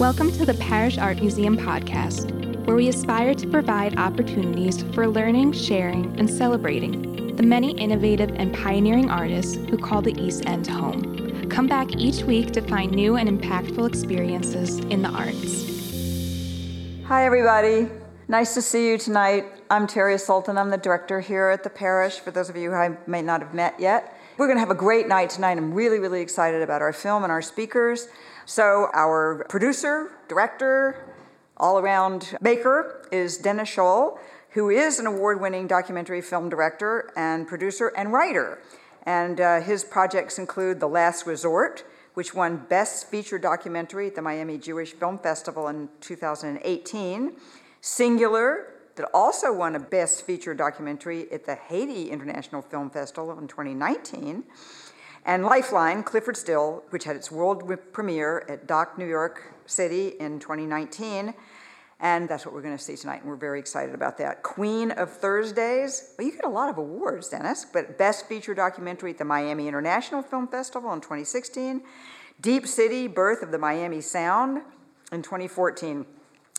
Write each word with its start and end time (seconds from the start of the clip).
Welcome 0.00 0.32
to 0.32 0.46
the 0.46 0.54
Parrish 0.54 0.96
Art 0.96 1.20
Museum 1.20 1.58
podcast, 1.58 2.30
where 2.64 2.74
we 2.74 2.88
aspire 2.88 3.34
to 3.34 3.46
provide 3.46 3.98
opportunities 3.98 4.82
for 4.94 5.06
learning, 5.06 5.52
sharing, 5.52 6.18
and 6.18 6.28
celebrating 6.28 7.36
the 7.36 7.42
many 7.42 7.72
innovative 7.72 8.30
and 8.30 8.54
pioneering 8.54 9.10
artists 9.10 9.56
who 9.56 9.76
call 9.76 10.00
the 10.00 10.18
East 10.18 10.46
End 10.46 10.66
home. 10.66 11.50
Come 11.50 11.66
back 11.66 11.94
each 11.96 12.22
week 12.22 12.50
to 12.52 12.62
find 12.62 12.92
new 12.92 13.16
and 13.16 13.28
impactful 13.28 13.86
experiences 13.86 14.78
in 14.78 15.02
the 15.02 15.10
arts. 15.10 15.66
Hi, 17.06 17.26
everybody. 17.26 17.90
Nice 18.26 18.54
to 18.54 18.62
see 18.62 18.88
you 18.88 18.96
tonight. 18.96 19.44
I'm 19.68 19.86
Terrie 19.86 20.18
Sultan. 20.18 20.56
I'm 20.56 20.70
the 20.70 20.78
director 20.78 21.20
here 21.20 21.50
at 21.50 21.62
the 21.62 21.68
Parrish, 21.68 22.20
for 22.20 22.30
those 22.30 22.48
of 22.48 22.56
you 22.56 22.70
who 22.70 22.76
I 22.76 22.96
may 23.06 23.20
not 23.20 23.42
have 23.42 23.52
met 23.52 23.78
yet. 23.78 24.16
We're 24.38 24.46
going 24.46 24.56
to 24.56 24.60
have 24.60 24.70
a 24.70 24.74
great 24.74 25.08
night 25.08 25.28
tonight. 25.28 25.58
I'm 25.58 25.74
really, 25.74 25.98
really 25.98 26.22
excited 26.22 26.62
about 26.62 26.80
our 26.80 26.94
film 26.94 27.22
and 27.22 27.30
our 27.30 27.42
speakers. 27.42 28.08
So, 28.50 28.88
our 28.94 29.46
producer, 29.48 30.10
director, 30.26 31.04
all 31.56 31.78
around 31.78 32.36
maker 32.40 33.06
is 33.12 33.38
Dennis 33.38 33.70
Scholl, 33.70 34.18
who 34.48 34.70
is 34.70 34.98
an 34.98 35.06
award 35.06 35.40
winning 35.40 35.68
documentary 35.68 36.20
film 36.20 36.48
director 36.48 37.12
and 37.14 37.46
producer 37.46 37.92
and 37.96 38.12
writer. 38.12 38.60
And 39.04 39.40
uh, 39.40 39.60
his 39.60 39.84
projects 39.84 40.36
include 40.36 40.80
The 40.80 40.88
Last 40.88 41.26
Resort, 41.26 41.84
which 42.14 42.34
won 42.34 42.66
Best 42.68 43.08
Feature 43.08 43.38
Documentary 43.38 44.08
at 44.08 44.16
the 44.16 44.22
Miami 44.22 44.58
Jewish 44.58 44.94
Film 44.94 45.20
Festival 45.20 45.68
in 45.68 45.88
2018, 46.00 47.36
Singular, 47.80 48.66
that 48.96 49.08
also 49.14 49.52
won 49.52 49.76
a 49.76 49.78
Best 49.78 50.26
Feature 50.26 50.54
Documentary 50.54 51.30
at 51.30 51.46
the 51.46 51.54
Haiti 51.54 52.10
International 52.10 52.62
Film 52.62 52.90
Festival 52.90 53.38
in 53.38 53.46
2019 53.46 54.42
and 55.24 55.44
Lifeline, 55.44 56.02
Clyfford 56.02 56.36
Still, 56.36 56.82
which 56.90 57.04
had 57.04 57.16
its 57.16 57.30
world 57.30 57.70
premiere 57.92 58.44
at 58.48 58.66
Doc 58.66 58.98
New 58.98 59.06
York 59.06 59.54
City 59.66 60.14
in 60.20 60.38
2019. 60.38 61.34
And 62.02 62.28
that's 62.28 62.46
what 62.46 62.54
we're 62.54 62.62
going 62.62 62.76
to 62.76 62.82
see 62.82 62.96
tonight, 62.96 63.20
and 63.20 63.28
we're 63.28 63.36
very 63.36 63.58
excited 63.58 63.94
about 63.94 64.16
that. 64.18 64.42
Queen 64.42 64.90
of 64.90 65.10
Thursdays. 65.10 66.14
Well, 66.16 66.26
you 66.26 66.32
get 66.32 66.46
a 66.46 66.48
lot 66.48 66.70
of 66.70 66.78
awards, 66.78 67.28
Dennis, 67.28 67.66
but 67.70 67.98
Best 67.98 68.26
Feature 68.26 68.54
Documentary 68.54 69.10
at 69.10 69.18
the 69.18 69.24
Miami 69.26 69.68
International 69.68 70.22
Film 70.22 70.48
Festival 70.48 70.92
in 70.94 71.02
2016. 71.02 71.82
Deep 72.40 72.66
City, 72.66 73.06
Birth 73.06 73.42
of 73.42 73.52
the 73.52 73.58
Miami 73.58 74.00
Sound 74.00 74.62
in 75.12 75.20
2014. 75.20 76.06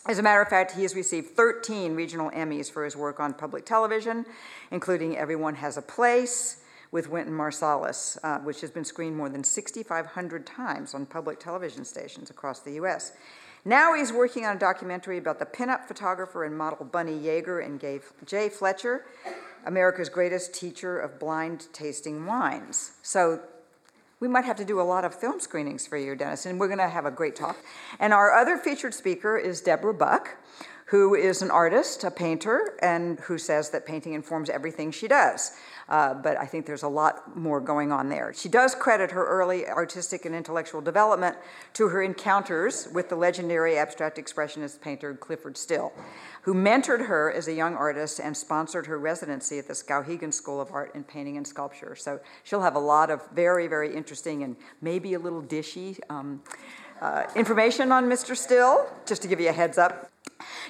As 0.07 0.19
a 0.19 0.23
matter 0.23 0.41
of 0.41 0.47
fact, 0.47 0.73
he 0.73 0.83
has 0.83 0.95
received 0.95 1.31
13 1.31 1.95
regional 1.95 2.29
Emmys 2.31 2.71
for 2.71 2.85
his 2.85 2.95
work 2.95 3.19
on 3.19 3.33
public 3.33 3.65
television, 3.65 4.25
including 4.69 5.17
Everyone 5.17 5.55
Has 5.55 5.77
a 5.77 5.81
Place, 5.81 6.60
with 6.91 7.09
Wynton 7.09 7.33
Marsalis, 7.33 8.17
uh, 8.23 8.39
which 8.39 8.61
has 8.61 8.69
been 8.69 8.83
screened 8.83 9.15
more 9.15 9.29
than 9.29 9.43
6,500 9.43 10.45
times 10.45 10.93
on 10.93 11.05
public 11.05 11.39
television 11.39 11.85
stations 11.85 12.29
across 12.29 12.59
the 12.59 12.73
U.S. 12.73 13.13
Now 13.63 13.93
he's 13.93 14.11
working 14.11 14.45
on 14.45 14.57
a 14.57 14.59
documentary 14.59 15.17
about 15.17 15.39
the 15.39 15.45
pinup 15.45 15.85
photographer 15.85 16.43
and 16.43 16.57
model 16.57 16.85
Bunny 16.85 17.17
Yeager 17.17 17.63
and 17.63 17.79
Jay 18.25 18.49
Fletcher, 18.49 19.05
America's 19.65 20.09
greatest 20.09 20.53
teacher 20.53 20.99
of 20.99 21.19
blind 21.19 21.67
tasting 21.71 22.25
wines. 22.25 22.93
So 23.03 23.39
we 24.19 24.27
might 24.27 24.45
have 24.45 24.57
to 24.57 24.65
do 24.65 24.81
a 24.81 24.83
lot 24.83 25.05
of 25.05 25.13
film 25.13 25.39
screenings 25.39 25.87
for 25.87 25.97
you, 25.97 26.15
Dennis, 26.15 26.45
and 26.45 26.59
we're 26.59 26.67
going 26.67 26.79
to 26.79 26.89
have 26.89 27.05
a 27.05 27.11
great 27.11 27.35
talk. 27.35 27.57
And 27.99 28.13
our 28.13 28.33
other 28.33 28.57
featured 28.57 28.93
speaker 28.93 29.37
is 29.37 29.61
Deborah 29.61 29.93
Buck, 29.93 30.37
who 30.91 31.15
is 31.15 31.41
an 31.41 31.49
artist, 31.49 32.03
a 32.03 32.11
painter, 32.11 32.77
and 32.81 33.17
who 33.21 33.37
says 33.37 33.69
that 33.69 33.85
painting 33.85 34.13
informs 34.13 34.49
everything 34.49 34.91
she 34.91 35.07
does. 35.07 35.53
Uh, 35.87 36.13
but 36.13 36.35
I 36.35 36.45
think 36.45 36.65
there's 36.65 36.83
a 36.83 36.89
lot 36.89 37.33
more 37.33 37.61
going 37.61 37.93
on 37.93 38.09
there. 38.09 38.33
She 38.35 38.49
does 38.49 38.75
credit 38.75 39.09
her 39.11 39.25
early 39.25 39.65
artistic 39.65 40.25
and 40.25 40.35
intellectual 40.35 40.81
development 40.81 41.37
to 41.75 41.87
her 41.87 42.03
encounters 42.03 42.89
with 42.93 43.07
the 43.07 43.15
legendary 43.15 43.77
abstract 43.77 44.17
expressionist 44.17 44.81
painter 44.81 45.13
Clyfford 45.13 45.55
Still, 45.55 45.93
who 46.41 46.53
mentored 46.53 47.07
her 47.07 47.31
as 47.31 47.47
a 47.47 47.53
young 47.53 47.73
artist 47.73 48.19
and 48.19 48.35
sponsored 48.35 48.85
her 48.87 48.99
residency 48.99 49.59
at 49.59 49.69
the 49.69 49.73
Skowhegan 49.73 50.33
School 50.33 50.59
of 50.59 50.73
Art 50.73 50.93
in 50.93 51.05
Painting 51.05 51.37
and 51.37 51.47
Sculpture. 51.47 51.95
So 51.95 52.19
she'll 52.43 52.63
have 52.63 52.75
a 52.75 52.79
lot 52.79 53.09
of 53.09 53.25
very, 53.31 53.67
very 53.67 53.95
interesting 53.95 54.43
and 54.43 54.57
maybe 54.81 55.13
a 55.13 55.19
little 55.19 55.41
dishy 55.41 55.97
um, 56.09 56.41
uh, 56.99 57.23
information 57.33 57.93
on 57.93 58.09
Mr. 58.09 58.35
Still, 58.35 58.89
just 59.05 59.21
to 59.21 59.29
give 59.29 59.39
you 59.39 59.47
a 59.47 59.53
heads 59.53 59.77
up. 59.77 60.10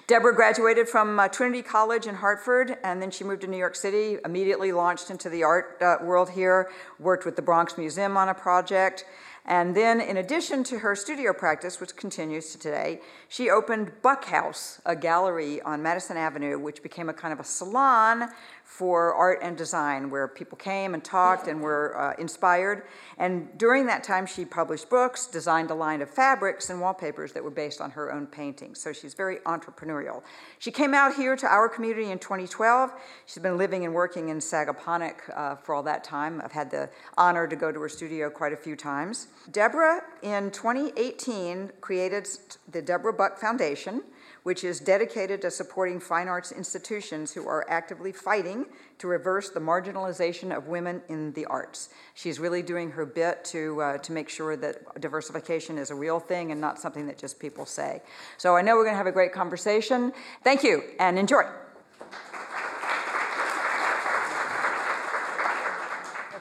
Deborah 0.08 0.36
graduated 0.36 0.88
from 0.90 1.20
uh, 1.20 1.28
Trinity 1.28 1.62
College 1.62 2.08
in 2.08 2.16
Hartford, 2.16 2.78
and 2.84 3.02
then 3.02 3.12
she 3.12 3.24
moved 3.24 3.42
to 3.42 3.48
New 3.48 3.58
York 3.58 3.76
City, 3.76 4.18
immediately 4.26 4.72
launched 4.72 5.10
into 5.10 5.30
the 5.30 5.44
art 5.44 5.78
uh, 5.82 5.98
world 6.02 6.30
here, 6.30 6.70
worked 7.00 7.26
with 7.26 7.36
the 7.36 7.42
Bronx 7.42 7.78
Museum 7.78 8.18
on 8.18 8.30
a 8.30 8.34
project. 8.34 9.06
And 9.46 9.76
then, 9.76 10.00
in 10.00 10.18
addition 10.18 10.64
to 10.66 10.80
her 10.80 10.96
studio 10.96 11.34
practice, 11.34 11.80
which 11.82 11.96
continues 11.96 12.52
to 12.52 12.60
today, 12.60 13.02
she 13.32 13.50
opened 13.50 13.94
Buck 14.02 14.26
House, 14.26 14.82
a 14.86 14.94
gallery 14.94 15.62
on 15.62 15.82
Madison 15.82 16.18
Avenue, 16.18 16.60
which 16.60 16.84
became 16.84 17.08
a 17.08 17.14
kind 17.14 17.32
of 17.32 17.40
a 17.40 17.46
salon 17.46 18.28
for 18.66 19.14
art 19.14 19.40
and 19.42 19.58
design, 19.58 20.10
where 20.10 20.28
people 20.28 20.58
came 20.58 20.94
and 20.94 21.02
talked 21.02 21.48
and 21.48 21.62
were 21.62 21.98
uh, 21.98 22.14
inspired. 22.20 22.84
And 23.18 23.48
during 23.58 23.86
that 23.86 24.04
time, 24.04 24.26
she 24.26 24.44
published 24.44 24.90
books, 24.90 25.28
designed 25.28 25.72
a 25.72 25.74
line 25.74 26.02
of 26.02 26.10
fabrics 26.10 26.70
and 26.70 26.82
wallpapers 26.82 27.32
that 27.32 27.42
were 27.42 27.52
based 27.52 27.80
on 27.80 27.92
her 27.92 28.12
own 28.12 28.28
paintings. 28.28 28.82
So 28.82 28.92
she's 28.92 29.14
very 29.14 29.38
entrepreneurial. 29.46 30.24
She 30.60 30.72
came 30.72 30.94
out 30.94 31.16
here 31.16 31.38
to 31.38 31.48
our 31.48 31.70
community 31.70 32.12
in 32.12 32.20
2012. 32.20 32.92
She's 33.28 33.42
been 33.42 33.58
living 33.58 33.86
and 33.86 33.94
working 33.94 34.28
in 34.28 34.40
Sagaponack 34.40 35.16
uh, 35.34 35.56
for 35.56 35.74
all 35.74 35.84
that 35.84 36.04
time. 36.04 36.42
I've 36.44 36.52
had 36.52 36.70
the 36.70 36.90
honor 37.18 37.48
to 37.48 37.56
go 37.56 37.72
to 37.72 37.80
her 37.80 37.90
studio 37.90 38.30
quite 38.30 38.52
a 38.52 38.58
few 38.58 38.76
times. 38.76 39.28
Deborah, 39.52 40.02
in 40.22 40.52
2018, 40.52 41.72
created 41.80 42.28
the 42.72 42.82
Deborah 42.82 43.21
Buck 43.22 43.38
Foundation 43.38 44.02
which 44.44 44.64
is 44.64 44.80
dedicated 44.80 45.42
to 45.42 45.52
supporting 45.52 46.00
fine 46.00 46.28
arts 46.28 46.52
institutions 46.52 47.32
who 47.32 47.48
are 47.48 47.66
actively 47.70 48.12
fighting 48.12 48.66
to 48.98 49.08
reverse 49.08 49.50
the 49.50 49.60
marginalization 49.60 50.56
of 50.56 50.68
women 50.68 51.02
in 51.10 51.32
the 51.34 51.46
arts. 51.46 51.90
She's 52.16 52.40
really 52.40 52.64
doing 52.64 52.90
her 52.92 53.06
bit 53.06 53.44
to, 53.46 53.82
uh, 53.82 53.98
to 54.00 54.12
make 54.12 54.30
sure 54.30 54.56
that 54.58 55.00
diversification 55.00 55.78
is 55.78 55.92
a 55.92 55.96
real 55.96 56.20
thing 56.20 56.52
and 56.52 56.60
not 56.60 56.80
something 56.80 57.06
that 57.08 57.18
just 57.18 57.40
people 57.40 57.66
say. 57.66 58.02
So 58.38 58.56
I 58.56 58.62
know 58.62 58.76
we're 58.76 58.84
going 58.84 58.94
to 58.94 58.98
have 58.98 59.08
a 59.08 59.12
great 59.12 59.34
conversation. 59.34 60.12
Thank 60.44 60.64
you 60.64 60.84
and 61.00 61.20
enjoy. 61.20 61.44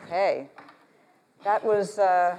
Okay, 0.06 0.48
that 1.44 1.62
was, 1.62 1.98
uh, 1.98 2.36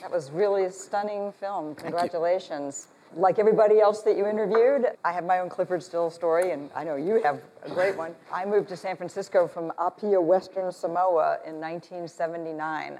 that 0.00 0.10
was 0.10 0.30
really 0.30 0.64
a 0.64 0.72
stunning 0.72 1.32
film. 1.32 1.74
Congratulations 1.74 2.88
like 3.14 3.38
everybody 3.38 3.80
else 3.80 4.02
that 4.02 4.16
you 4.16 4.26
interviewed, 4.26 4.86
I 5.04 5.12
have 5.12 5.24
my 5.24 5.40
own 5.40 5.50
Clyfford 5.50 5.82
Still 5.82 6.10
story, 6.10 6.52
and 6.52 6.70
I 6.74 6.84
know 6.84 6.96
you 6.96 7.22
have 7.22 7.40
a 7.62 7.70
great 7.70 7.96
one. 7.96 8.14
I 8.32 8.44
moved 8.44 8.68
to 8.70 8.76
San 8.76 8.96
Francisco 8.96 9.46
from 9.46 9.72
Apia, 9.78 10.20
Western 10.20 10.72
Samoa 10.72 11.38
in 11.46 11.60
1979. 11.60 12.98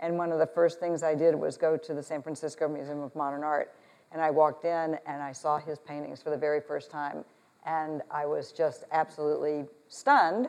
And 0.00 0.18
one 0.18 0.32
of 0.32 0.38
the 0.38 0.46
first 0.46 0.80
things 0.80 1.02
I 1.02 1.14
did 1.14 1.34
was 1.34 1.56
go 1.56 1.76
to 1.76 1.94
the 1.94 2.02
San 2.02 2.22
Francisco 2.22 2.68
Museum 2.68 3.00
of 3.00 3.14
Modern 3.14 3.42
Art. 3.42 3.72
And 4.12 4.20
I 4.20 4.30
walked 4.30 4.64
in 4.64 4.98
and 5.06 5.22
I 5.22 5.32
saw 5.32 5.58
his 5.58 5.78
paintings 5.78 6.22
for 6.22 6.30
the 6.30 6.36
very 6.36 6.60
first 6.60 6.90
time. 6.90 7.24
And 7.64 8.02
I 8.10 8.26
was 8.26 8.52
just 8.52 8.84
absolutely 8.92 9.64
stunned 9.88 10.48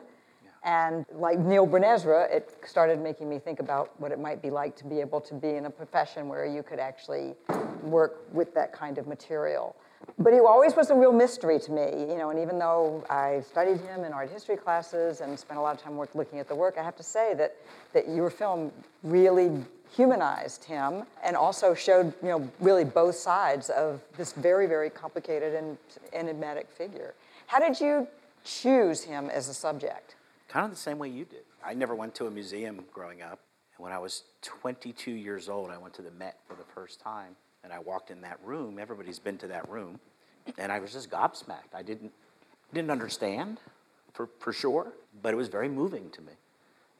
and 0.66 1.06
like 1.12 1.38
Neal 1.38 1.64
Benezra, 1.64 2.28
it 2.28 2.52
started 2.66 3.00
making 3.00 3.30
me 3.30 3.38
think 3.38 3.60
about 3.60 3.98
what 4.00 4.10
it 4.10 4.18
might 4.18 4.42
be 4.42 4.50
like 4.50 4.74
to 4.76 4.84
be 4.84 5.00
able 5.00 5.20
to 5.20 5.32
be 5.32 5.50
in 5.50 5.66
a 5.66 5.70
profession 5.70 6.28
where 6.28 6.44
you 6.44 6.64
could 6.64 6.80
actually 6.80 7.34
work 7.82 8.24
with 8.32 8.52
that 8.54 8.72
kind 8.72 8.98
of 8.98 9.06
material. 9.06 9.76
But 10.18 10.32
he 10.32 10.40
always 10.40 10.74
was 10.74 10.90
a 10.90 10.94
real 10.94 11.12
mystery 11.12 11.60
to 11.60 11.70
me, 11.70 12.06
you 12.08 12.18
know, 12.18 12.30
and 12.30 12.40
even 12.40 12.58
though 12.58 13.04
I 13.08 13.42
studied 13.42 13.80
him 13.80 14.02
in 14.02 14.12
art 14.12 14.28
history 14.28 14.56
classes 14.56 15.20
and 15.20 15.38
spent 15.38 15.58
a 15.58 15.62
lot 15.62 15.76
of 15.76 15.80
time 15.80 15.96
work 15.96 16.16
looking 16.16 16.40
at 16.40 16.48
the 16.48 16.54
work, 16.56 16.74
I 16.78 16.82
have 16.82 16.96
to 16.96 17.02
say 17.04 17.32
that, 17.34 17.54
that 17.92 18.08
your 18.08 18.28
film 18.28 18.72
really 19.04 19.64
humanized 19.94 20.64
him 20.64 21.04
and 21.22 21.36
also 21.36 21.74
showed, 21.74 22.12
you 22.20 22.28
know, 22.28 22.50
really 22.58 22.84
both 22.84 23.14
sides 23.14 23.70
of 23.70 24.00
this 24.16 24.32
very, 24.32 24.66
very 24.66 24.90
complicated 24.90 25.54
and 25.54 25.78
enigmatic 26.12 26.68
figure. 26.72 27.14
How 27.46 27.60
did 27.60 27.80
you 27.80 28.08
choose 28.44 29.04
him 29.04 29.30
as 29.30 29.48
a 29.48 29.54
subject? 29.54 30.15
Kind 30.56 30.64
of 30.64 30.70
the 30.70 30.78
same 30.78 30.98
way 30.98 31.10
you 31.10 31.26
did. 31.26 31.42
I 31.62 31.74
never 31.74 31.94
went 31.94 32.14
to 32.14 32.28
a 32.28 32.30
museum 32.30 32.82
growing 32.90 33.20
up. 33.20 33.40
And 33.76 33.84
when 33.84 33.92
I 33.92 33.98
was 33.98 34.22
22 34.40 35.10
years 35.10 35.50
old, 35.50 35.68
I 35.68 35.76
went 35.76 35.92
to 35.96 36.00
the 36.00 36.10
Met 36.12 36.38
for 36.48 36.54
the 36.54 36.64
first 36.74 36.98
time. 36.98 37.36
And 37.62 37.74
I 37.74 37.78
walked 37.78 38.10
in 38.10 38.22
that 38.22 38.38
room. 38.42 38.78
Everybody's 38.78 39.18
been 39.18 39.36
to 39.36 39.48
that 39.48 39.68
room. 39.68 40.00
And 40.56 40.72
I 40.72 40.78
was 40.78 40.94
just 40.94 41.10
gobsmacked. 41.10 41.74
I 41.74 41.82
didn't, 41.82 42.10
didn't 42.72 42.90
understand 42.90 43.60
for, 44.14 44.30
for 44.38 44.50
sure, 44.50 44.94
but 45.20 45.34
it 45.34 45.36
was 45.36 45.48
very 45.48 45.68
moving 45.68 46.08
to 46.12 46.22
me. 46.22 46.32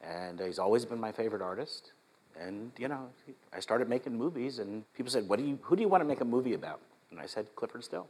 And 0.03 0.39
he's 0.39 0.59
always 0.59 0.85
been 0.85 0.99
my 0.99 1.11
favorite 1.11 1.41
artist. 1.41 1.93
And, 2.39 2.71
you 2.77 2.87
know, 2.87 3.09
I 3.51 3.59
started 3.59 3.89
making 3.89 4.15
movies, 4.15 4.59
and 4.59 4.83
people 4.93 5.11
said, 5.11 5.27
what 5.27 5.39
do 5.39 5.45
you, 5.45 5.57
Who 5.63 5.75
do 5.75 5.81
you 5.81 5.87
want 5.87 6.01
to 6.01 6.07
make 6.07 6.21
a 6.21 6.25
movie 6.25 6.53
about? 6.53 6.79
And 7.09 7.19
I 7.19 7.25
said, 7.25 7.47
Clyfford 7.55 7.83
Still. 7.83 8.07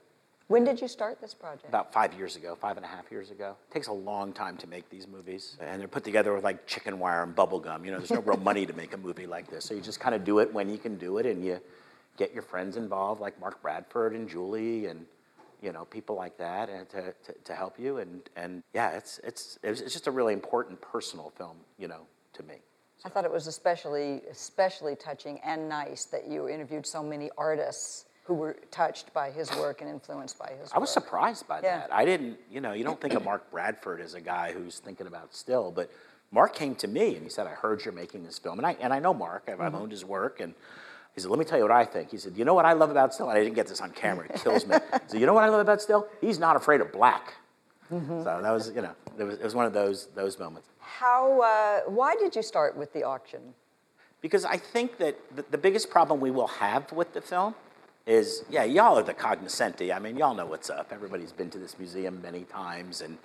When 0.47 0.63
did 0.63 0.79
you 0.79 0.87
start 0.87 1.19
this 1.19 1.33
project? 1.33 1.67
About 1.67 1.91
five 1.91 2.13
years 2.13 2.37
ago, 2.37 2.55
five 2.55 2.77
and 2.77 2.85
a 2.85 2.89
half 2.89 3.11
years 3.11 3.31
ago. 3.31 3.57
It 3.69 3.73
takes 3.73 3.87
a 3.87 3.93
long 3.93 4.31
time 4.31 4.55
to 4.57 4.67
make 4.67 4.89
these 4.89 5.05
movies. 5.05 5.57
And 5.59 5.81
they're 5.81 5.89
put 5.89 6.05
together 6.05 6.33
with 6.33 6.43
like 6.43 6.65
chicken 6.67 6.99
wire 6.99 7.23
and 7.23 7.35
bubble 7.35 7.59
gum. 7.59 7.83
You 7.83 7.91
know, 7.91 7.97
there's 7.97 8.11
no 8.11 8.21
real 8.21 8.37
money 8.37 8.65
to 8.65 8.73
make 8.73 8.93
a 8.93 8.97
movie 8.97 9.27
like 9.27 9.49
this. 9.49 9.65
So 9.65 9.73
you 9.73 9.81
just 9.81 9.99
kind 9.99 10.15
of 10.15 10.23
do 10.23 10.39
it 10.39 10.53
when 10.53 10.69
you 10.69 10.77
can 10.77 10.97
do 10.97 11.17
it 11.17 11.25
and 11.25 11.43
you, 11.43 11.59
get 12.17 12.33
your 12.33 12.41
friends 12.41 12.75
involved, 12.75 13.21
like 13.21 13.39
Mark 13.39 13.61
Bradford 13.61 14.13
and 14.13 14.27
Julie 14.27 14.87
and 14.87 15.05
you 15.61 15.71
know 15.71 15.85
people 15.85 16.15
like 16.15 16.37
that, 16.37 16.69
and 16.69 16.87
to, 16.89 17.13
to, 17.23 17.33
to 17.45 17.55
help 17.55 17.79
you. 17.79 17.97
And, 17.97 18.21
and 18.35 18.63
yeah, 18.73 18.91
it's 18.91 19.19
it's 19.23 19.57
it's 19.63 19.81
just 19.81 20.07
a 20.07 20.11
really 20.11 20.33
important 20.33 20.81
personal 20.81 21.31
film, 21.37 21.57
you 21.77 21.87
know, 21.87 22.01
to 22.33 22.43
me. 22.43 22.55
I 23.05 23.09
thought 23.09 23.25
it 23.25 23.31
was 23.31 23.47
especially 23.47 24.21
especially 24.29 24.95
touching 24.95 25.39
and 25.43 25.69
nice 25.69 26.05
that 26.05 26.27
you 26.27 26.49
interviewed 26.49 26.85
so 26.85 27.01
many 27.01 27.29
artists 27.37 28.05
who 28.27 28.33
were 28.33 28.57
touched 28.71 29.13
by 29.13 29.31
his 29.31 29.49
work 29.55 29.79
and 29.81 29.89
influenced 29.89 30.37
by 30.37 30.51
his 30.61 30.69
I 30.73 30.79
was 30.79 30.89
surprised 30.89 31.47
by 31.47 31.61
Yeah. 31.61 31.79
that. 31.79 31.93
I 31.93 32.03
didn't, 32.03 32.37
you 32.51 32.59
know, 32.59 32.73
you 32.73 32.83
don't 32.83 32.99
think 32.99 33.13
of 33.13 33.23
Mark 33.23 33.49
Bradford 33.49 34.01
as 34.01 34.13
a 34.15 34.21
guy 34.21 34.51
who's 34.51 34.79
thinking 34.79 35.07
about 35.07 35.33
still, 35.33 35.71
but 35.71 35.89
Mark 36.31 36.53
came 36.53 36.75
to 36.75 36.89
me 36.89 37.15
and 37.15 37.23
he 37.23 37.29
said, 37.29 37.47
I 37.47 37.51
heard 37.51 37.85
you're 37.85 37.93
making 37.93 38.23
this 38.25 38.37
film. 38.37 38.59
And 38.59 38.67
I, 38.67 38.75
and 38.81 38.93
I 38.93 38.99
know 38.99 39.13
Mark, 39.13 39.43
I've, 39.47 39.61
I've 39.61 39.73
owned 39.75 39.91
his 39.93 40.03
work. 40.03 40.41
And 40.41 40.53
he 41.15 41.21
said, 41.21 41.31
Let 41.31 41.39
me 41.39 41.45
tell 41.45 41.57
you 41.57 41.63
what 41.63 41.71
I 41.71 41.85
think. 41.85 42.11
He 42.11 42.17
said, 42.17 42.35
You 42.35 42.43
know 42.43 42.53
what 42.53 42.65
I 42.65 42.73
love 42.73 42.91
about 42.91 43.13
Still? 43.13 43.29
And 43.29 43.37
I 43.39 43.41
didn't 43.41 43.55
get 43.55 43.67
this 43.67 43.79
on 43.79 43.91
camera, 43.91 44.25
it 44.25 44.41
kills 44.43 44.67
me. 44.67 44.75
He 44.93 44.99
said, 45.07 45.19
You 45.21 45.25
know 45.25 45.33
what 45.33 45.45
I 45.45 45.49
love 45.49 45.61
about 45.61 45.81
Still? 45.81 46.05
He's 46.19 46.37
not 46.37 46.57
afraid 46.57 46.81
of 46.81 46.91
black. 46.91 47.35
So 47.89 48.39
that 48.43 48.51
was, 48.51 48.73
you 48.75 48.81
know, 48.81 48.91
it 49.17 49.23
was, 49.23 49.35
it 49.35 49.43
was 49.45 49.55
one 49.55 49.65
of 49.65 49.71
those, 49.71 50.07
those 50.13 50.37
moments. 50.37 50.67
How? 50.79 51.39
Uh, 51.41 51.89
why 51.89 52.15
did 52.15 52.35
you 52.35 52.41
start 52.43 52.75
with 52.75 52.91
the 52.91 53.03
auction? 53.03 53.53
Because 54.19 54.43
I 54.43 54.57
think 54.57 54.97
that 54.97 55.15
the, 55.33 55.45
the 55.51 55.57
biggest 55.57 55.89
problem 55.89 56.19
we 56.19 56.29
will 56.29 56.47
have 56.47 56.91
with 56.91 57.13
the 57.13 57.21
film 57.21 57.55
is, 58.07 58.45
yeah, 58.49 58.63
y'all 58.63 58.97
are 58.97 59.03
the 59.03 59.13
cognoscenti. 59.13 59.91
I 59.91 59.99
mean, 59.99 60.17
y'all 60.17 60.33
know 60.33 60.45
what's 60.45 60.69
up. 60.69 60.91
Everybody's 60.91 61.33
been 61.33 61.49
to 61.51 61.59
this 61.59 61.77
museum 61.77 62.21
many 62.21 62.43
times, 62.45 63.01
and 63.01 63.17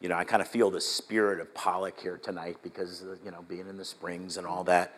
you 0.00 0.08
know, 0.08 0.14
I 0.14 0.22
kind 0.22 0.40
of 0.40 0.46
feel 0.46 0.70
the 0.70 0.80
spirit 0.80 1.40
of 1.40 1.52
Pollock 1.54 1.98
here 1.98 2.18
tonight 2.18 2.56
because 2.62 3.02
uh, 3.02 3.16
you 3.24 3.32
know, 3.32 3.44
being 3.48 3.68
in 3.68 3.76
the 3.76 3.84
Springs 3.84 4.36
and 4.36 4.46
all 4.46 4.62
that. 4.64 4.94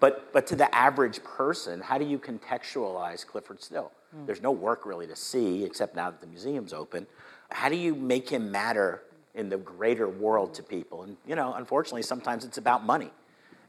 But 0.00 0.32
but 0.32 0.46
to 0.48 0.56
the 0.56 0.74
average 0.74 1.22
person, 1.22 1.80
how 1.80 1.98
do 1.98 2.06
you 2.06 2.18
contextualize 2.18 3.26
Clyfford 3.26 3.60
Still? 3.60 3.92
There's 4.26 4.42
no 4.42 4.50
work 4.50 4.86
really 4.86 5.06
to 5.06 5.14
see 5.14 5.64
except 5.64 5.94
now 5.94 6.10
that 6.10 6.20
the 6.20 6.26
museum's 6.26 6.72
open. 6.72 7.06
How 7.50 7.68
do 7.68 7.76
you 7.76 7.94
make 7.94 8.28
him 8.28 8.50
matter 8.50 9.02
in 9.34 9.48
the 9.48 9.58
greater 9.58 10.08
world 10.08 10.54
to 10.54 10.62
people? 10.62 11.02
And 11.02 11.16
you 11.26 11.36
know, 11.36 11.52
unfortunately, 11.52 12.02
sometimes 12.02 12.44
it's 12.44 12.58
about 12.58 12.84
money. 12.84 13.10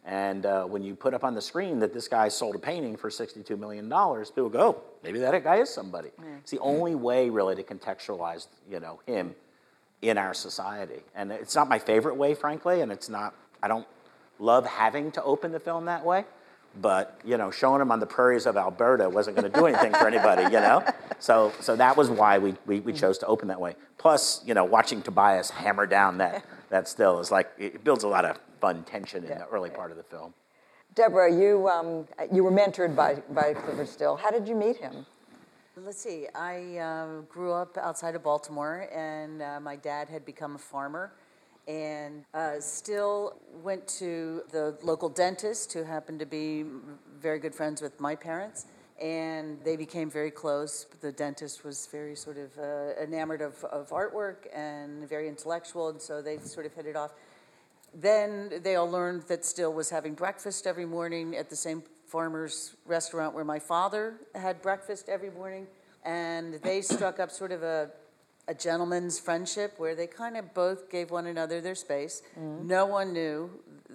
And 0.06 0.46
uh, 0.46 0.64
when 0.64 0.82
you 0.82 0.96
put 0.96 1.14
up 1.14 1.24
on 1.24 1.36
the 1.36 1.42
screen 1.42 1.80
that 1.80 1.94
this 1.94 2.08
guy 2.08 2.28
sold 2.28 2.56
a 2.56 2.60
painting 2.60 2.98
for 2.98 3.10
$62 3.10 3.58
million, 3.58 3.86
people 3.86 4.50
go, 4.50 4.60
oh, 4.60 4.82
maybe 5.04 5.20
that 5.20 5.44
guy 5.44 5.58
is 5.58 5.70
somebody. 5.70 6.10
It's 6.40 6.52
the 6.52 6.60
only 6.60 6.96
way 6.96 7.30
really 7.30 7.56
to 7.56 7.64
contextualize, 7.64 8.48
you 8.70 8.80
know, 8.80 9.00
him 9.06 9.36
in 10.02 10.18
our 10.18 10.34
society. 10.34 11.04
And 11.14 11.32
it's 11.32 11.56
not 11.56 11.70
my 11.70 11.78
favorite 11.78 12.16
way, 12.16 12.34
frankly, 12.34 12.82
and 12.82 12.92
it's 12.92 13.10
not, 13.10 13.36
I 13.62 13.68
don't 13.68 13.88
love 14.40 14.66
having 14.66 15.12
to 15.12 15.24
open 15.24 15.52
the 15.52 15.60
film 15.60 15.86
that 15.86 16.04
way. 16.04 16.26
But, 16.80 17.20
you 17.26 17.38
know, 17.38 17.52
showing 17.52 17.82
him 17.82 17.92
on 17.92 18.00
the 18.00 18.06
prairies 18.06 18.46
of 18.46 18.56
Alberta 18.56 19.10
wasn't 19.10 19.36
going 19.36 19.52
to 19.52 19.60
do 19.60 19.66
anything 19.66 19.92
for 19.92 20.08
anybody, 20.08 20.44
you 20.44 20.62
know? 20.62 20.84
So, 21.20 21.54
so 21.60 21.76
that 21.76 21.98
was 21.98 22.10
why 22.10 22.40
we, 22.40 22.56
we, 22.66 22.80
we 22.80 22.94
chose 22.94 23.20
to 23.20 23.28
open 23.28 23.50
that 23.50 23.62
way. 23.62 23.76
Plus, 24.00 24.42
you 24.44 24.56
know, 24.56 24.66
watching 24.66 25.04
Tobias 25.04 25.52
hammer 25.52 25.86
down 25.86 26.18
that, 26.18 26.44
that 26.70 26.88
still 26.88 27.20
is 27.20 27.30
like, 27.30 27.52
it 27.60 27.84
builds 27.84 28.04
a 28.04 28.08
lot 28.08 28.26
of 28.26 28.40
fun 28.60 28.84
tension 28.86 29.24
in 29.26 29.30
the 29.30 29.46
early 29.50 29.70
part 29.70 29.92
of 29.92 29.98
the 29.98 30.04
film. 30.04 30.34
Deborah, 30.94 31.34
you 31.34 31.70
um, 31.70 32.06
you 32.34 32.44
were 32.44 32.52
mentored 32.52 32.98
by 32.98 33.22
by 33.30 33.54
Clyfford 33.54 33.88
Still. 33.88 34.18
How 34.18 34.30
did 34.30 34.46
you 34.46 34.56
meet 34.56 34.76
him? 34.76 35.06
Let's 35.78 36.02
see. 36.02 36.28
I 36.36 36.78
uh, 36.78 37.22
grew 37.30 37.54
up 37.54 37.78
outside 37.78 38.14
of 38.14 38.24
Baltimore, 38.24 38.90
and 38.94 39.42
uh, 39.42 39.60
my 39.62 39.78
dad 39.78 40.10
had 40.10 40.26
become 40.26 40.56
a 40.56 40.60
farmer, 40.60 41.14
and 41.68 42.24
uh, 42.34 42.60
still 42.60 43.38
went 43.64 43.88
to 43.88 44.44
the 44.52 44.78
local 44.82 45.10
dentist, 45.10 45.74
who 45.74 45.84
happened 45.84 46.20
to 46.20 46.26
be 46.26 46.66
very 47.20 47.40
good 47.40 47.56
friends 47.56 47.82
with 47.82 48.00
my 48.00 48.16
parents, 48.16 48.66
and 49.02 49.60
they 49.64 49.76
became 49.76 50.10
very 50.10 50.32
close. 50.32 50.86
The 51.02 51.12
dentist 51.12 51.64
was 51.64 51.88
very 51.92 52.16
sort 52.16 52.38
of 52.38 52.58
uh, 52.58 53.02
enamored 53.02 53.42
of, 53.42 53.64
of 53.66 53.90
artwork 53.90 54.48
and 54.54 55.08
very 55.08 55.28
intellectual, 55.28 55.90
and 55.90 56.02
so 56.02 56.22
they 56.22 56.38
sort 56.40 56.66
of 56.66 56.74
hit 56.74 56.86
it 56.86 56.96
off. 56.96 57.12
Then 57.94 58.62
they 58.64 58.76
all 58.76 58.90
learned 58.90 59.24
that 59.24 59.44
Still 59.44 59.74
was 59.74 59.90
having 59.90 60.14
breakfast 60.14 60.66
every 60.66 60.86
morning 60.86 61.36
at 61.36 61.50
the 61.50 61.56
same 61.56 61.84
farmer's 62.08 62.76
restaurant 62.86 63.34
where 63.34 63.44
my 63.44 63.60
father 63.60 64.16
had 64.36 64.62
breakfast 64.62 65.10
every 65.10 65.30
morning. 65.30 65.68
And 66.04 66.56
they 66.56 66.82
struck 66.82 67.20
up 67.20 67.32
sort 67.32 67.52
of 67.52 67.64
a, 67.64 67.92
a 68.52 68.54
gentleman's 68.54 69.18
friendship 69.18 69.74
where 69.78 69.96
they 69.96 70.06
kind 70.06 70.36
of 70.36 70.54
both 70.54 70.90
gave 70.90 71.10
one 71.10 71.26
another 71.26 71.62
their 71.62 71.74
space. 71.74 72.22
No 72.36 72.86
one 72.86 73.14
knew 73.14 73.50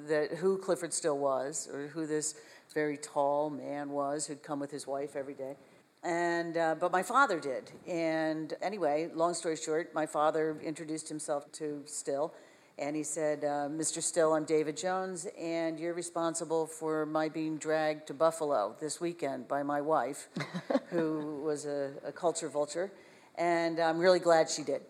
that 0.09 0.33
who 0.33 0.57
Clyfford 0.57 0.95
Still 0.95 1.19
was 1.19 1.69
or 1.71 1.89
who 1.89 2.07
this 2.07 2.35
very 2.73 2.97
tall 2.97 3.51
man 3.51 3.91
was 3.91 4.27
who'd 4.27 4.43
come 4.43 4.59
with 4.59 4.71
his 4.71 4.87
wife 4.87 5.15
every 5.15 5.35
day. 5.35 5.57
And 6.03 6.57
uh, 6.57 6.75
but 6.81 6.91
my 6.91 7.03
father 7.03 7.39
did. 7.39 7.71
And 7.87 8.55
anyway, 8.63 9.11
long 9.15 9.35
story 9.35 9.57
short, 9.57 9.93
my 9.95 10.07
father 10.07 10.59
introduced 10.65 11.09
himself 11.09 11.53
to 11.53 11.83
Still, 11.85 12.33
and 12.79 12.97
he 12.97 13.03
said, 13.03 13.45
uh, 13.45 13.69
"Mr. 13.69 14.03
Still, 14.03 14.33
I'm 14.33 14.45
David 14.45 14.77
Jones, 14.77 15.27
and 15.39 15.79
you're 15.81 15.95
responsible 15.95 16.67
for 16.67 17.05
my 17.05 17.29
being 17.29 17.59
dragged 17.59 18.07
to 18.07 18.15
Buffalo 18.15 18.77
this 18.81 19.01
weekend 19.01 19.49
by 19.49 19.63
my 19.63 19.81
wife, 19.81 20.29
who 20.91 21.43
was 21.43 21.67
a, 21.67 21.93
a 22.05 22.13
culture 22.13 22.49
vulture, 22.49 22.93
and 23.39 23.79
I'm 23.81 23.99
really 23.99 24.19
glad 24.21 24.49
she 24.51 24.63
did." 24.63 24.83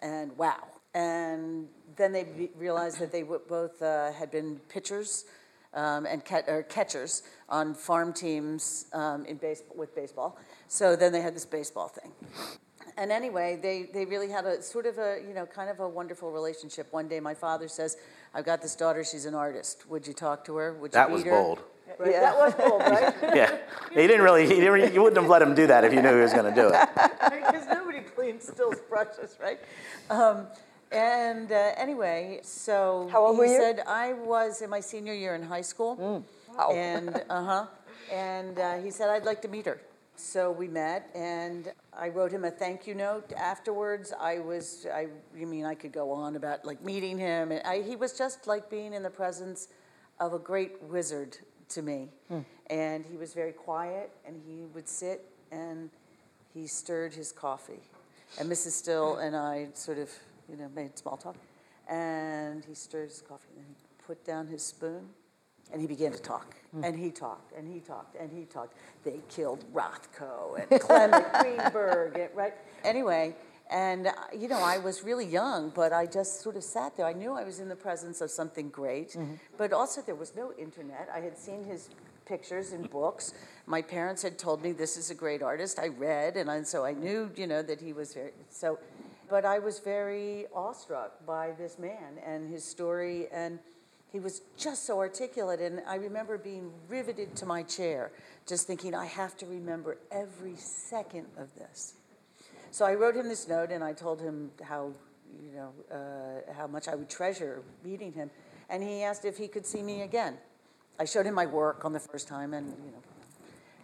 And 0.00 0.36
wow. 0.36 0.62
And 0.94 1.68
then 1.96 2.12
they 2.12 2.24
be- 2.24 2.50
realized 2.56 2.98
that 3.00 3.10
they 3.10 3.22
w- 3.22 3.40
both 3.48 3.82
uh, 3.82 4.12
had 4.12 4.30
been 4.30 4.60
pitchers 4.68 5.24
um, 5.72 6.06
and 6.06 6.24
catchers 6.24 7.22
on 7.48 7.74
farm 7.74 8.12
teams 8.12 8.86
um, 8.92 9.24
in 9.26 9.36
base- 9.36 9.62
with 9.74 9.94
baseball. 9.94 10.38
So 10.68 10.94
then 10.96 11.10
they 11.12 11.20
had 11.20 11.34
this 11.34 11.44
baseball 11.44 11.88
thing. 11.88 12.12
And 12.96 13.10
anyway, 13.10 13.58
they, 13.60 13.88
they 13.92 14.04
really 14.04 14.30
had 14.30 14.44
a 14.44 14.62
sort 14.62 14.86
of 14.86 14.98
a, 14.98 15.18
you 15.26 15.34
know, 15.34 15.46
kind 15.46 15.68
of 15.68 15.80
a 15.80 15.88
wonderful 15.88 16.30
relationship. 16.30 16.86
One 16.92 17.08
day 17.08 17.18
my 17.18 17.34
father 17.34 17.66
says, 17.66 17.96
I've 18.32 18.44
got 18.44 18.62
this 18.62 18.76
daughter, 18.76 19.02
she's 19.02 19.24
an 19.26 19.34
artist. 19.34 19.88
Would 19.90 20.06
you 20.06 20.12
talk 20.12 20.44
to 20.44 20.54
her? 20.56 20.74
Would 20.74 20.92
you 20.92 20.98
That 20.98 21.08
meet 21.08 21.14
was 21.14 21.24
her?" 21.24 21.30
bold. 21.30 21.58
Right, 21.98 22.12
That 22.12 22.36
was 22.36 22.54
bold, 22.54 22.80
right? 22.80 23.14
Yeah, 23.34 23.56
he 23.90 24.06
didn't 24.06 24.22
really. 24.22 24.46
He 24.46 24.54
didn't, 24.60 24.94
you 24.94 25.02
wouldn't 25.02 25.20
have 25.20 25.30
let 25.30 25.42
him 25.42 25.54
do 25.54 25.66
that 25.66 25.84
if 25.84 25.92
you 25.92 26.02
knew 26.02 26.14
he 26.14 26.20
was 26.22 26.32
going 26.32 26.52
to 26.52 26.60
do 26.60 26.68
it. 26.68 26.88
because 27.30 27.66
nobody 27.68 28.00
cleans 28.00 28.48
Still's 28.48 28.80
brushes, 28.88 29.36
right? 29.40 29.60
Um, 30.10 30.46
and 30.92 31.50
uh, 31.52 31.72
anyway, 31.76 32.40
so 32.42 33.08
How 33.12 33.24
old 33.26 33.34
he 33.36 33.40
were 33.40 33.46
you? 33.46 33.56
said 33.56 33.80
I 33.86 34.12
was 34.14 34.62
in 34.62 34.70
my 34.70 34.80
senior 34.80 35.12
year 35.14 35.34
in 35.34 35.42
high 35.42 35.60
school, 35.62 36.24
Wow. 36.56 36.70
and 36.72 37.22
uh 37.28 37.44
huh, 37.44 37.66
and 38.12 38.58
uh, 38.58 38.78
he 38.78 38.90
said 38.90 39.08
I'd 39.10 39.24
like 39.24 39.42
to 39.42 39.48
meet 39.48 39.66
her. 39.66 39.80
So 40.16 40.52
we 40.52 40.68
met, 40.68 41.10
and 41.14 41.72
I 41.92 42.08
wrote 42.08 42.30
him 42.30 42.44
a 42.44 42.50
thank 42.50 42.86
you 42.86 42.94
note 42.94 43.32
afterwards. 43.36 44.12
I 44.20 44.38
was, 44.38 44.86
I, 44.92 45.08
you 45.36 45.46
mean 45.48 45.64
I 45.64 45.74
could 45.74 45.90
go 45.90 46.12
on 46.12 46.36
about 46.36 46.64
like 46.64 46.84
meeting 46.84 47.18
him, 47.18 47.50
and 47.50 47.60
I, 47.66 47.82
he 47.82 47.96
was 47.96 48.16
just 48.16 48.46
like 48.46 48.70
being 48.70 48.94
in 48.94 49.02
the 49.02 49.10
presence 49.10 49.66
of 50.20 50.32
a 50.32 50.38
great 50.38 50.80
wizard 50.84 51.38
to 51.74 51.82
me. 51.82 52.08
Hmm. 52.28 52.40
And 52.68 53.04
he 53.04 53.16
was 53.16 53.34
very 53.34 53.52
quiet, 53.52 54.10
and 54.26 54.40
he 54.46 54.64
would 54.74 54.88
sit 54.88 55.24
and 55.52 55.90
he 56.52 56.66
stirred 56.66 57.12
his 57.12 57.32
coffee. 57.32 57.82
And 58.38 58.50
Mrs. 58.50 58.70
Still 58.70 59.14
hmm. 59.14 59.22
and 59.22 59.36
I 59.36 59.68
sort 59.74 59.98
of, 59.98 60.10
you 60.48 60.56
know, 60.56 60.68
made 60.74 60.96
small 60.98 61.16
talk. 61.16 61.36
And 61.88 62.64
he 62.64 62.74
stirred 62.74 63.10
his 63.10 63.20
coffee, 63.20 63.52
and 63.56 63.66
he 63.68 63.74
put 64.06 64.24
down 64.24 64.46
his 64.46 64.62
spoon, 64.62 65.10
and 65.70 65.80
he 65.80 65.86
began 65.86 66.12
to 66.12 66.18
talk. 66.18 66.54
Hmm. 66.72 66.84
And 66.84 66.98
he 66.98 67.10
talked, 67.10 67.52
and 67.56 67.68
he 67.68 67.80
talked, 67.80 68.16
and 68.16 68.32
he 68.32 68.44
talked. 68.46 68.74
They 69.04 69.20
killed 69.28 69.64
Rothko 69.74 70.58
and 70.70 70.80
Clement 70.80 71.26
Greenberg, 71.40 72.16
and- 72.18 72.30
right? 72.34 72.54
Anyway, 72.84 73.36
and, 73.70 74.08
uh, 74.08 74.12
you 74.38 74.48
know, 74.48 74.60
I 74.60 74.78
was 74.78 75.02
really 75.02 75.26
young, 75.26 75.70
but 75.70 75.92
I 75.92 76.06
just 76.06 76.42
sort 76.42 76.56
of 76.56 76.62
sat 76.62 76.96
there. 76.96 77.06
I 77.06 77.12
knew 77.12 77.32
I 77.32 77.44
was 77.44 77.60
in 77.60 77.68
the 77.68 77.76
presence 77.76 78.20
of 78.20 78.30
something 78.30 78.68
great, 78.68 79.16
but 79.56 79.72
also 79.72 80.02
there 80.02 80.14
was 80.14 80.36
no 80.36 80.52
internet. 80.58 81.08
I 81.12 81.20
had 81.20 81.36
seen 81.38 81.64
his 81.64 81.88
pictures 82.26 82.72
in 82.72 82.82
books. 82.82 83.34
My 83.66 83.82
parents 83.82 84.22
had 84.22 84.38
told 84.38 84.62
me 84.62 84.72
this 84.72 84.96
is 84.96 85.10
a 85.10 85.14
great 85.14 85.42
artist. 85.42 85.78
I 85.78 85.88
read, 85.88 86.36
and 86.36 86.50
I, 86.50 86.62
so 86.62 86.84
I 86.84 86.92
knew, 86.92 87.30
you 87.36 87.46
know, 87.46 87.62
that 87.62 87.80
he 87.80 87.92
was 87.92 88.14
very, 88.14 88.32
so, 88.50 88.78
but 89.28 89.44
I 89.44 89.58
was 89.58 89.78
very 89.78 90.46
awestruck 90.54 91.24
by 91.26 91.52
this 91.58 91.78
man 91.78 92.18
and 92.24 92.50
his 92.50 92.64
story, 92.64 93.28
and 93.32 93.58
he 94.12 94.20
was 94.20 94.42
just 94.56 94.84
so 94.84 94.98
articulate. 94.98 95.60
And 95.60 95.82
I 95.88 95.96
remember 95.96 96.38
being 96.38 96.70
riveted 96.88 97.34
to 97.36 97.46
my 97.46 97.62
chair, 97.62 98.12
just 98.46 98.66
thinking, 98.66 98.94
I 98.94 99.06
have 99.06 99.36
to 99.38 99.46
remember 99.46 99.98
every 100.10 100.56
second 100.56 101.26
of 101.36 101.54
this. 101.56 101.94
So 102.74 102.84
I 102.84 102.94
wrote 102.94 103.14
him 103.14 103.28
this 103.28 103.46
note, 103.46 103.70
and 103.70 103.84
I 103.84 103.92
told 103.92 104.20
him 104.20 104.50
how, 104.60 104.90
you 105.40 105.56
know, 105.56 105.72
uh, 105.96 106.52
how 106.54 106.66
much 106.66 106.88
I 106.88 106.96
would 106.96 107.08
treasure 107.08 107.62
meeting 107.84 108.12
him. 108.12 108.32
And 108.68 108.82
he 108.82 109.04
asked 109.04 109.24
if 109.24 109.38
he 109.38 109.46
could 109.46 109.64
see 109.64 109.80
me 109.80 110.02
again. 110.02 110.38
I 110.98 111.04
showed 111.04 111.24
him 111.24 111.34
my 111.34 111.46
work 111.46 111.84
on 111.84 111.92
the 111.92 112.00
first 112.00 112.26
time, 112.26 112.52
and 112.52 112.66
you 112.66 112.90
know, 112.90 112.98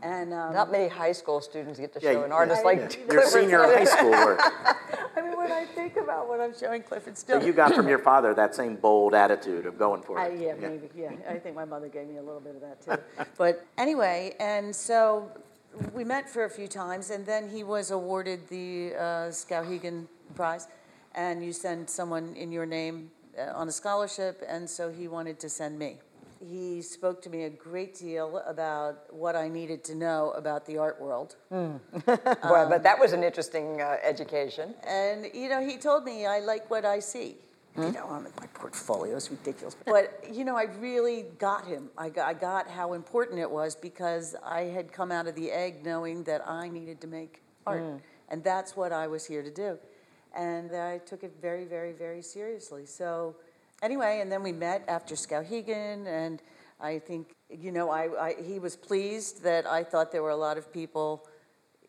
and 0.03 0.35
um, 0.35 0.53
Not 0.53 0.73
many 0.73 0.89
high 0.89 1.13
school 1.13 1.41
students 1.41 1.79
get 1.79 1.93
to 1.93 2.01
Yeah, 2.03 2.15
show 2.15 2.25
an 2.25 2.33
artist 2.33 2.63
I- 2.63 2.65
like 2.65 2.99
yeah. 2.99 3.13
Your 3.13 3.27
senior 3.27 3.63
high 3.63 3.85
school 3.85 4.11
work. 4.11 4.41
I 5.17 5.23
mean, 5.23 5.39
when 5.39 5.53
I 5.53 5.67
think 5.67 5.97
about 5.97 6.29
what 6.29 6.41
I'm 6.41 6.53
showing 6.59 6.83
Clyfford 6.83 7.17
Still, 7.17 7.41
So 7.41 7.47
you 7.47 7.53
got 7.53 7.73
from 7.73 7.87
your 7.89 8.01
father 8.01 8.35
that 8.35 8.57
same 8.57 8.75
bold 8.75 9.15
attitude 9.15 9.67
of 9.67 9.79
going 9.79 10.03
for 10.03 10.19
I, 10.19 10.31
it. 10.31 10.41
yeah, 10.41 10.55
maybe, 10.69 10.89
yeah. 10.97 11.13
I 11.29 11.39
think 11.39 11.55
my 11.55 11.65
mother 11.65 11.87
gave 11.87 12.09
me 12.09 12.17
a 12.17 12.23
little 12.23 12.41
bit 12.41 12.57
of 12.57 12.61
that 12.63 12.83
too. 12.85 13.25
but 13.39 13.65
anyway, 13.79 14.35
and 14.41 14.75
so 14.75 15.31
we 15.95 16.05
met 16.05 16.29
for 16.29 16.45
a 16.45 16.51
few 16.51 16.69
times, 16.69 17.11
and 17.11 17.25
then 17.25 17.49
he 17.49 17.65
was 17.65 17.91
awarded 17.91 18.49
the 18.49 18.93
uh, 18.95 19.01
Skowhegan 19.31 20.07
Prize, 20.35 20.69
and 21.15 21.45
you 21.45 21.53
send 21.53 21.89
someone 21.89 22.35
in 22.37 22.53
your 22.53 22.67
name 22.67 23.11
uh, 23.39 23.53
on 23.55 23.69
a 23.69 23.73
scholarship, 23.73 24.43
and 24.49 24.69
so 24.69 24.91
he 24.91 25.09
wanted 25.09 25.39
to 25.41 25.49
send 25.49 25.79
me. 25.79 25.99
He 26.43 26.81
spoke 26.81 27.21
to 27.23 27.31
me 27.31 27.45
a 27.45 27.51
great 27.51 27.95
deal 27.95 28.39
about 28.47 29.13
what 29.15 29.37
I 29.37 29.49
needed 29.49 29.85
to 29.85 29.95
know 29.95 30.31
about 30.31 30.65
the 30.65 30.79
art 30.79 30.99
world. 30.99 31.37
well, 31.51 31.81
but 32.69 32.83
that 32.83 32.99
was 32.99 33.13
an 33.13 33.23
interesting 33.23 33.83
uh, 33.83 33.97
education. 34.03 34.75
And, 34.87 35.27
you 35.35 35.51
know, 35.51 35.61
he 35.61 35.77
told 35.77 36.05
me, 36.05 36.25
I 36.25 36.41
like 36.41 36.71
what 36.71 36.87
I 36.87 37.01
see. 37.01 37.37
Mm-hmm. 37.81 37.95
You 37.95 38.01
know, 38.01 38.09
I'm, 38.11 38.25
my 38.25 38.47
portfolio 38.55 39.17
is 39.17 39.31
ridiculous. 39.31 39.77
But, 39.85 40.25
you 40.33 40.45
know, 40.45 40.57
I 40.57 40.65
really 40.79 41.27
got 41.39 41.67
him. 41.67 41.91
I 41.97 42.09
got, 42.09 42.29
I 42.29 42.35
got 42.35 42.69
how 42.69 42.93
important 42.93 43.39
it 43.39 43.51
was 43.51 43.75
because 43.75 44.37
I 44.45 44.63
had 44.63 44.93
come 44.93 45.11
out 45.11 45.27
of 45.27 45.35
the 45.35 45.51
egg 45.51 45.85
knowing 45.85 46.25
that 46.25 46.47
I 46.49 46.69
needed 46.69 47.01
to 47.03 47.07
make 47.07 47.43
art. 47.67 47.83
Mm. 47.83 48.01
And 48.29 48.45
that's 48.45 48.77
what 48.77 48.93
I 48.93 49.07
was 49.07 49.27
here 49.27 49.43
to 49.43 49.51
do. 49.51 49.79
And 50.35 50.75
I 50.75 50.99
took 50.99 51.25
it 51.25 51.33
very, 51.43 51.65
very, 51.65 51.93
very 51.93 52.23
seriously. 52.23 52.87
So, 52.87 53.37
anyway, 53.83 54.21
and 54.21 54.31
then 54.31 54.43
we 54.43 54.53
met 54.53 54.85
after 54.87 55.17
Skowhegan, 55.17 56.07
and 56.07 56.41
I 56.81 56.99
think, 56.99 57.35
you 57.51 57.73
know, 57.73 57.91
I, 57.91 58.29
I, 58.29 58.35
he 58.43 58.59
was 58.59 58.77
pleased 58.77 59.43
that 59.43 59.67
I 59.67 59.83
thought 59.83 60.13
there 60.13 60.23
were 60.23 60.31
a 60.31 60.37
lot 60.37 60.57
of 60.57 60.73
people 60.73 61.27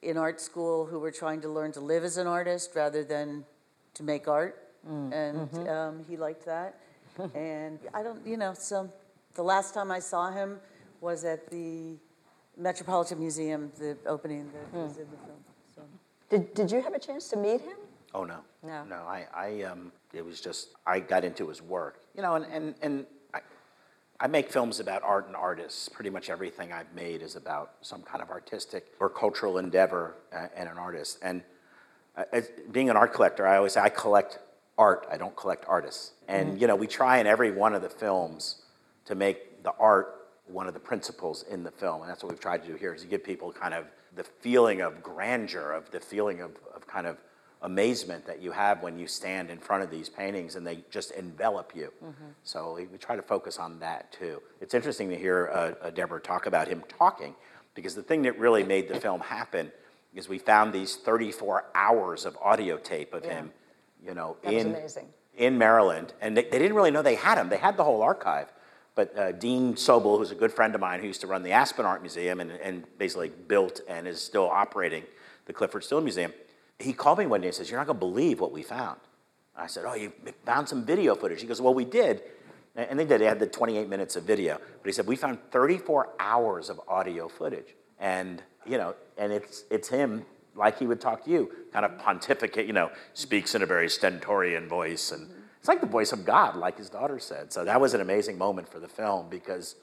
in 0.02 0.18
art 0.18 0.42
school 0.42 0.86
who 0.86 1.00
were 1.00 1.12
trying 1.12 1.42
to 1.42 1.50
learn 1.50 1.72
to 1.74 1.80
live 1.80 2.04
as 2.04 2.18
an 2.18 2.26
artist 2.26 2.72
rather 2.76 3.04
than 3.04 3.46
to 3.94 4.04
make 4.04 4.28
art. 4.28 4.61
And 4.88 5.68
um, 5.68 6.06
he 6.08 6.18
liked 6.18 6.46
that. 6.46 6.80
and 7.36 7.80
I 7.94 8.04
don't, 8.04 8.26
you 8.26 8.38
know, 8.38 8.54
so 8.54 8.92
the 9.36 9.44
last 9.44 9.74
time 9.74 9.92
I 9.92 10.00
saw 10.00 10.32
him 10.32 10.60
was 11.02 11.26
at 11.26 11.50
the 11.50 11.98
Metropolitan 12.58 13.20
Museum, 13.20 13.72
the 13.78 13.98
opening 14.06 14.50
that 14.54 14.80
was 14.80 14.98
in 14.98 15.08
the 15.10 15.18
film. 15.18 15.40
So. 15.76 15.82
Did, 16.30 16.54
did 16.54 16.72
you 16.72 16.82
have 16.82 16.94
a 16.94 17.00
chance 17.00 17.30
to 17.30 17.38
meet 17.38 17.62
him? 17.62 17.78
Oh 18.14 18.24
no. 18.24 18.40
No. 18.64 18.84
No. 18.84 18.96
I, 18.96 19.26
I 19.34 19.64
um, 19.64 19.92
it 20.14 20.24
was 20.24 20.42
just 20.42 20.70
I 20.86 21.00
got 21.00 21.24
into 21.24 21.48
his 21.48 21.62
work. 21.62 22.02
You 22.16 22.22
know, 22.22 22.36
and 22.36 22.46
and 22.46 22.76
and 22.82 23.06
I, 23.34 23.40
I 24.20 24.28
make 24.28 24.52
films 24.52 24.80
about 24.80 25.02
art 25.04 25.28
and 25.28 25.36
artists. 25.36 25.88
Pretty 25.88 26.10
much 26.10 26.30
everything 26.30 26.74
I've 26.74 26.94
made 26.94 27.22
is 27.22 27.36
about 27.36 27.74
some 27.82 28.02
kind 28.02 28.22
of 28.22 28.30
artistic 28.30 28.94
or 29.00 29.10
cultural 29.10 29.58
endeavor 29.58 30.16
uh, 30.34 30.48
and 30.56 30.68
an 30.68 30.78
artist. 30.78 31.20
And 31.22 31.42
uh, 32.18 32.26
as, 32.34 32.50
being 32.72 32.90
an 32.90 32.98
art 32.98 33.14
collector, 33.14 33.48
I 33.48 33.56
always 33.58 33.74
say 33.74 33.82
I 33.82 33.90
collect 33.90 34.40
art. 34.82 35.08
I 35.12 35.18
don't 35.18 35.36
collect 35.36 35.66
artists. 35.68 36.14
And 36.28 36.60
you 36.60 36.68
know, 36.68 36.76
we 36.76 36.88
try 36.88 37.20
in 37.20 37.28
every 37.28 37.52
one 37.52 37.74
of 37.74 37.82
the 37.82 37.90
films 37.90 38.64
to 39.06 39.16
make 39.16 39.64
the 39.64 39.74
art 39.80 40.08
one 40.48 40.68
of 40.68 40.74
the 40.74 40.80
principles 40.80 41.44
in 41.50 41.64
the 41.64 41.72
film, 41.72 42.02
and 42.02 42.10
that's 42.10 42.24
what 42.24 42.32
we've 42.32 42.40
tried 42.50 42.62
to 42.64 42.68
do 42.68 42.76
here: 42.76 42.94
is 42.94 43.02
to 43.04 43.08
give 43.08 43.24
people 43.24 43.52
kind 43.52 43.74
of 43.74 43.86
the 44.16 44.24
feeling 44.24 44.82
of 44.82 45.02
grandeur, 45.02 45.72
of 45.72 45.90
the 45.92 46.00
feeling 46.00 46.42
of, 46.42 46.52
of 46.76 46.86
kind 46.88 47.08
of 47.08 47.18
amazement 47.62 48.26
that 48.26 48.42
you 48.42 48.52
have 48.52 48.82
when 48.82 48.98
you 48.98 49.08
stand 49.08 49.50
in 49.52 49.60
front 49.60 49.84
of 49.84 49.92
these 49.92 50.10
paintings 50.10 50.56
and 50.56 50.66
they 50.66 50.84
just 50.90 51.12
envelop 51.12 51.72
you. 51.76 51.94
So 52.44 52.74
we, 52.76 52.88
we 52.88 52.98
try 52.98 53.16
to 53.16 53.22
focus 53.22 53.60
on 53.60 53.80
that 53.80 54.12
too. 54.12 54.42
It's 54.60 54.74
interesting 54.74 55.10
to 55.10 55.16
hear 55.16 55.50
uh, 55.54 55.74
uh, 55.86 55.90
Deborah 55.92 56.20
talk 56.20 56.48
about 56.48 56.68
him 56.68 56.84
talking, 56.90 57.36
because 57.76 57.94
the 57.94 58.02
thing 58.02 58.24
that 58.24 58.38
really 58.40 58.64
made 58.64 58.88
the 58.88 59.00
film 59.00 59.22
happen 59.22 59.72
is 60.14 60.28
we 60.28 60.40
found 60.40 60.74
these 60.74 60.96
34 60.98 61.66
hours 61.76 62.26
of 62.26 62.36
audio 62.42 62.78
tape 62.78 63.14
of 63.14 63.24
him, 63.24 63.52
you 64.06 64.14
know, 64.14 64.38
That 64.44 64.54
in 64.54 64.76
in 65.36 65.58
Maryland, 65.58 66.14
and 66.22 66.36
they, 66.36 66.44
they 66.44 66.60
didn't 66.60 66.76
really 66.76 66.92
know 66.92 67.02
they 67.02 67.16
had 67.16 67.38
him. 67.38 67.50
They 67.50 67.58
had 67.58 67.78
the 67.78 67.84
whole 67.84 68.02
archive. 68.02 68.52
But 68.94 69.18
uh, 69.18 69.32
Dean 69.32 69.76
Sobel, 69.76 70.18
who's 70.18 70.32
a 70.32 70.36
good 70.36 70.52
friend 70.52 70.76
of 70.76 70.82
mine 70.82 71.00
who 71.00 71.08
used 71.08 71.22
to 71.22 71.28
run 71.28 71.44
the 71.44 71.52
Aspen 71.52 71.86
Art 71.86 72.02
Museum 72.02 72.42
and, 72.42 72.52
and 72.52 72.84
basically 72.98 73.30
built 73.30 73.80
and 73.88 74.08
is 74.08 74.22
still 74.22 74.50
operating 74.50 75.04
the 75.46 75.54
Clyfford 75.54 75.84
Still 75.84 76.02
Museum, 76.02 76.34
he 76.78 76.92
called 76.92 77.20
me 77.20 77.26
one 77.26 77.42
day 77.42 77.48
and 77.48 77.56
says, 77.56 77.70
You're 77.70 77.80
not 77.80 77.88
going 77.88 77.98
to 77.98 78.06
believe 78.06 78.40
what 78.40 78.52
we 78.52 78.64
found. 78.64 79.00
I 79.56 79.68
said, 79.68 79.86
Oh, 79.88 79.96
you 79.96 80.12
found 80.46 80.68
some 80.68 80.84
video 80.86 81.16
footage. 81.16 81.42
He 81.42 81.48
goes, 81.48 81.62
Well, 81.62 81.74
we 81.74 81.86
did. 81.86 82.22
And 82.76 82.90
and 82.90 83.00
they 83.00 83.06
did. 83.06 83.22
They 83.22 83.26
had 83.26 83.40
the 83.40 83.48
28 83.48 83.88
minutes 83.88 84.16
of 84.16 84.24
video. 84.24 84.58
But 84.58 84.86
he 84.86 84.92
said, 84.92 85.08
We 85.08 85.16
found 85.16 85.40
34 85.52 86.10
hours 86.20 86.70
of 86.70 86.82
audio 86.88 87.30
footage. 87.30 87.76
And, 88.00 88.44
you 88.66 88.78
know, 88.78 88.96
and 89.18 89.32
it's, 89.32 89.64
it's 89.70 89.88
him, 89.88 90.26
like 90.56 90.80
he 90.80 90.86
would 90.86 91.02
talk 91.02 91.24
to 91.26 91.32
you, 91.32 91.52
kind 91.72 91.86
of 91.86 91.98
pontificate, 91.98 92.68
you 92.68 92.74
know, 92.74 92.92
speaks 93.14 93.56
in 93.56 93.62
a 93.62 93.66
very 93.66 93.90
stentorian 93.90 94.68
voice. 94.68 95.12
And 95.12 95.30
it's 95.60 95.68
like 95.68 95.82
the 95.82 95.88
voice 95.88 96.12
of 96.12 96.26
God, 96.26 96.56
like 96.56 96.78
his 96.78 96.90
daughter 96.90 97.20
said. 97.20 97.54
So 97.54 97.64
that 97.66 97.80
was 97.80 97.94
an 97.94 98.02
amazing 98.02 98.38
moment 98.38 98.68
for 98.70 98.80
the 98.80 98.88
film 98.88 99.28
because, 99.30 99.76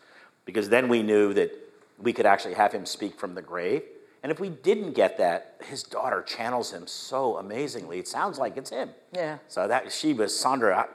because 0.44 0.68
then 0.68 0.88
we 0.88 1.02
knew 1.02 1.32
that 1.34 1.52
we 1.98 2.12
could 2.12 2.26
actually 2.26 2.54
have 2.54 2.72
him 2.72 2.86
speak 2.86 3.18
from 3.18 3.34
the 3.34 3.42
grave. 3.42 3.82
And 4.22 4.32
if 4.32 4.40
we 4.40 4.48
didn't 4.48 4.92
get 4.92 5.18
that, 5.18 5.56
his 5.64 5.82
daughter 5.82 6.22
channels 6.22 6.72
him 6.72 6.86
so 6.86 7.36
amazingly. 7.36 7.98
It 7.98 8.08
sounds 8.08 8.38
like 8.38 8.56
it's 8.56 8.70
him. 8.70 8.90
Yeah. 9.12 9.38
So 9.46 9.68
that 9.68 9.92
she 9.92 10.12
was 10.12 10.36
Sandra. 10.36 10.88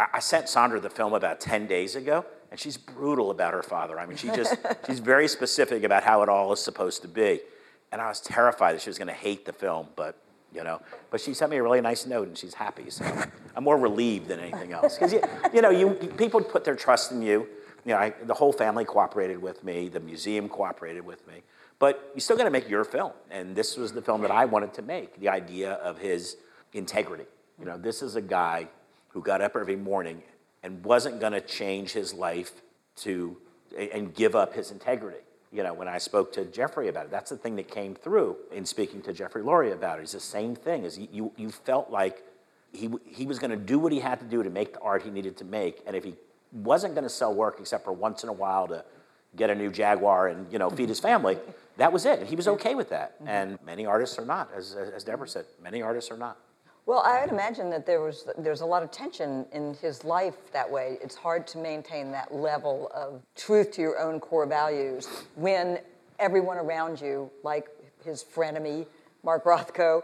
I, 0.00 0.06
I 0.14 0.18
sent 0.18 0.48
Sandra 0.48 0.80
the 0.80 0.90
film 0.90 1.12
about 1.14 1.40
ten 1.40 1.68
days 1.68 1.94
ago, 1.94 2.24
and 2.50 2.58
she's 2.58 2.76
brutal 2.76 3.30
about 3.30 3.54
her 3.54 3.62
father. 3.62 3.98
I 4.00 4.06
mean, 4.06 4.16
she 4.16 4.26
just 4.28 4.56
she's 4.86 4.98
very 4.98 5.28
specific 5.28 5.84
about 5.84 6.02
how 6.02 6.22
it 6.22 6.28
all 6.28 6.52
is 6.52 6.60
supposed 6.60 7.02
to 7.02 7.08
be. 7.08 7.40
And 7.92 8.00
I 8.00 8.08
was 8.08 8.20
terrified 8.20 8.74
that 8.74 8.82
she 8.82 8.90
was 8.90 8.98
going 8.98 9.08
to 9.08 9.14
hate 9.14 9.44
the 9.44 9.52
film, 9.52 9.88
but 9.96 10.16
you 10.52 10.62
know, 10.62 10.80
but 11.10 11.20
she 11.20 11.34
sent 11.34 11.50
me 11.50 11.56
a 11.56 11.62
really 11.62 11.80
nice 11.80 12.06
note, 12.06 12.28
and 12.28 12.38
she's 12.38 12.54
happy. 12.54 12.88
So 12.88 13.04
I'm 13.56 13.64
more 13.64 13.76
relieved 13.76 14.28
than 14.28 14.40
anything 14.40 14.72
else 14.72 14.96
because 14.96 15.12
you, 15.12 15.20
you 15.52 15.60
know, 15.62 15.70
you 15.70 15.90
people 16.16 16.40
put 16.40 16.64
their 16.64 16.76
trust 16.76 17.12
in 17.12 17.22
you. 17.22 17.46
You 17.84 17.92
know, 17.92 17.98
I, 17.98 18.14
the 18.22 18.34
whole 18.34 18.52
family 18.52 18.84
cooperated 18.84 19.42
with 19.42 19.62
me. 19.64 19.88
The 19.88 20.00
museum 20.00 20.48
cooperated 20.48 21.04
with 21.04 21.26
me. 21.26 21.42
But 21.78 22.12
you 22.14 22.20
still 22.20 22.36
got 22.36 22.44
to 22.44 22.50
make 22.50 22.68
your 22.68 22.84
film, 22.84 23.12
and 23.30 23.54
this 23.56 23.76
was 23.76 23.92
the 23.92 24.00
film 24.00 24.22
that 24.22 24.30
I 24.30 24.44
wanted 24.44 24.72
to 24.74 24.82
make. 24.82 25.18
The 25.18 25.28
idea 25.28 25.72
of 25.74 25.98
his 25.98 26.36
integrity. 26.72 27.26
You 27.58 27.66
know, 27.66 27.76
this 27.76 28.00
is 28.00 28.16
a 28.16 28.22
guy 28.22 28.68
who 29.08 29.22
got 29.22 29.40
up 29.40 29.56
every 29.56 29.76
morning 29.76 30.22
and 30.62 30.84
wasn't 30.84 31.20
going 31.20 31.32
to 31.32 31.40
change 31.40 31.92
his 31.92 32.14
life 32.14 32.52
to 32.96 33.36
and 33.76 34.14
give 34.14 34.36
up 34.36 34.54
his 34.54 34.70
integrity. 34.70 35.23
You 35.54 35.62
know, 35.62 35.72
when 35.72 35.86
I 35.86 35.98
spoke 35.98 36.32
to 36.32 36.44
Jeffrey 36.44 36.88
about 36.88 37.06
it, 37.06 37.10
that's 37.12 37.30
the 37.30 37.36
thing 37.36 37.54
that 37.56 37.70
came 37.70 37.94
through 37.94 38.36
in 38.50 38.66
speaking 38.66 39.00
to 39.02 39.12
Jeffrey 39.12 39.42
Laurie 39.42 39.70
about 39.70 40.00
it. 40.00 40.02
It's 40.02 40.12
the 40.12 40.18
same 40.18 40.56
thing. 40.56 40.84
Is 40.84 40.98
you 40.98 41.32
you 41.36 41.50
felt 41.50 41.90
like 41.90 42.24
he 42.72 42.90
he 43.04 43.24
was 43.24 43.38
going 43.38 43.52
to 43.52 43.56
do 43.56 43.78
what 43.78 43.92
he 43.92 44.00
had 44.00 44.18
to 44.18 44.26
do 44.26 44.42
to 44.42 44.50
make 44.50 44.72
the 44.72 44.80
art 44.80 45.02
he 45.02 45.10
needed 45.10 45.36
to 45.36 45.44
make, 45.44 45.80
and 45.86 45.94
if 45.94 46.02
he 46.02 46.14
wasn't 46.50 46.94
going 46.94 47.04
to 47.04 47.10
sell 47.10 47.32
work 47.32 47.56
except 47.60 47.84
for 47.84 47.92
once 47.92 48.24
in 48.24 48.28
a 48.28 48.32
while 48.32 48.66
to 48.66 48.84
get 49.36 49.48
a 49.48 49.54
new 49.54 49.70
Jaguar 49.70 50.26
and 50.26 50.52
you 50.52 50.58
know 50.58 50.70
feed 50.70 50.88
his 50.88 50.98
family, 50.98 51.38
that 51.76 51.92
was 51.92 52.04
it. 52.04 52.18
And 52.18 52.28
he 52.28 52.34
was 52.34 52.48
okay 52.48 52.74
with 52.74 52.90
that. 52.90 53.14
Mm-hmm. 53.18 53.28
And 53.28 53.58
many 53.64 53.86
artists 53.86 54.18
are 54.18 54.26
not, 54.26 54.50
as 54.56 54.74
as 54.74 55.04
Deborah 55.04 55.28
said. 55.28 55.46
Many 55.62 55.82
artists 55.82 56.10
are 56.10 56.16
not. 56.16 56.36
Well, 56.86 57.00
I 57.00 57.22
would 57.22 57.30
imagine 57.30 57.70
that 57.70 57.86
there 57.86 58.02
was 58.02 58.28
there's 58.36 58.60
a 58.60 58.66
lot 58.66 58.82
of 58.82 58.90
tension 58.90 59.46
in 59.52 59.74
his 59.74 60.04
life 60.04 60.52
that 60.52 60.70
way. 60.70 60.98
It's 61.00 61.14
hard 61.14 61.46
to 61.48 61.58
maintain 61.58 62.10
that 62.12 62.34
level 62.34 62.90
of 62.94 63.22
truth 63.34 63.72
to 63.72 63.80
your 63.80 63.98
own 63.98 64.20
core 64.20 64.46
values 64.46 65.08
when 65.34 65.78
everyone 66.18 66.58
around 66.58 67.00
you, 67.00 67.30
like 67.42 67.68
his 68.04 68.22
frenemy, 68.22 68.86
Mark 69.22 69.44
Rothko, 69.44 70.02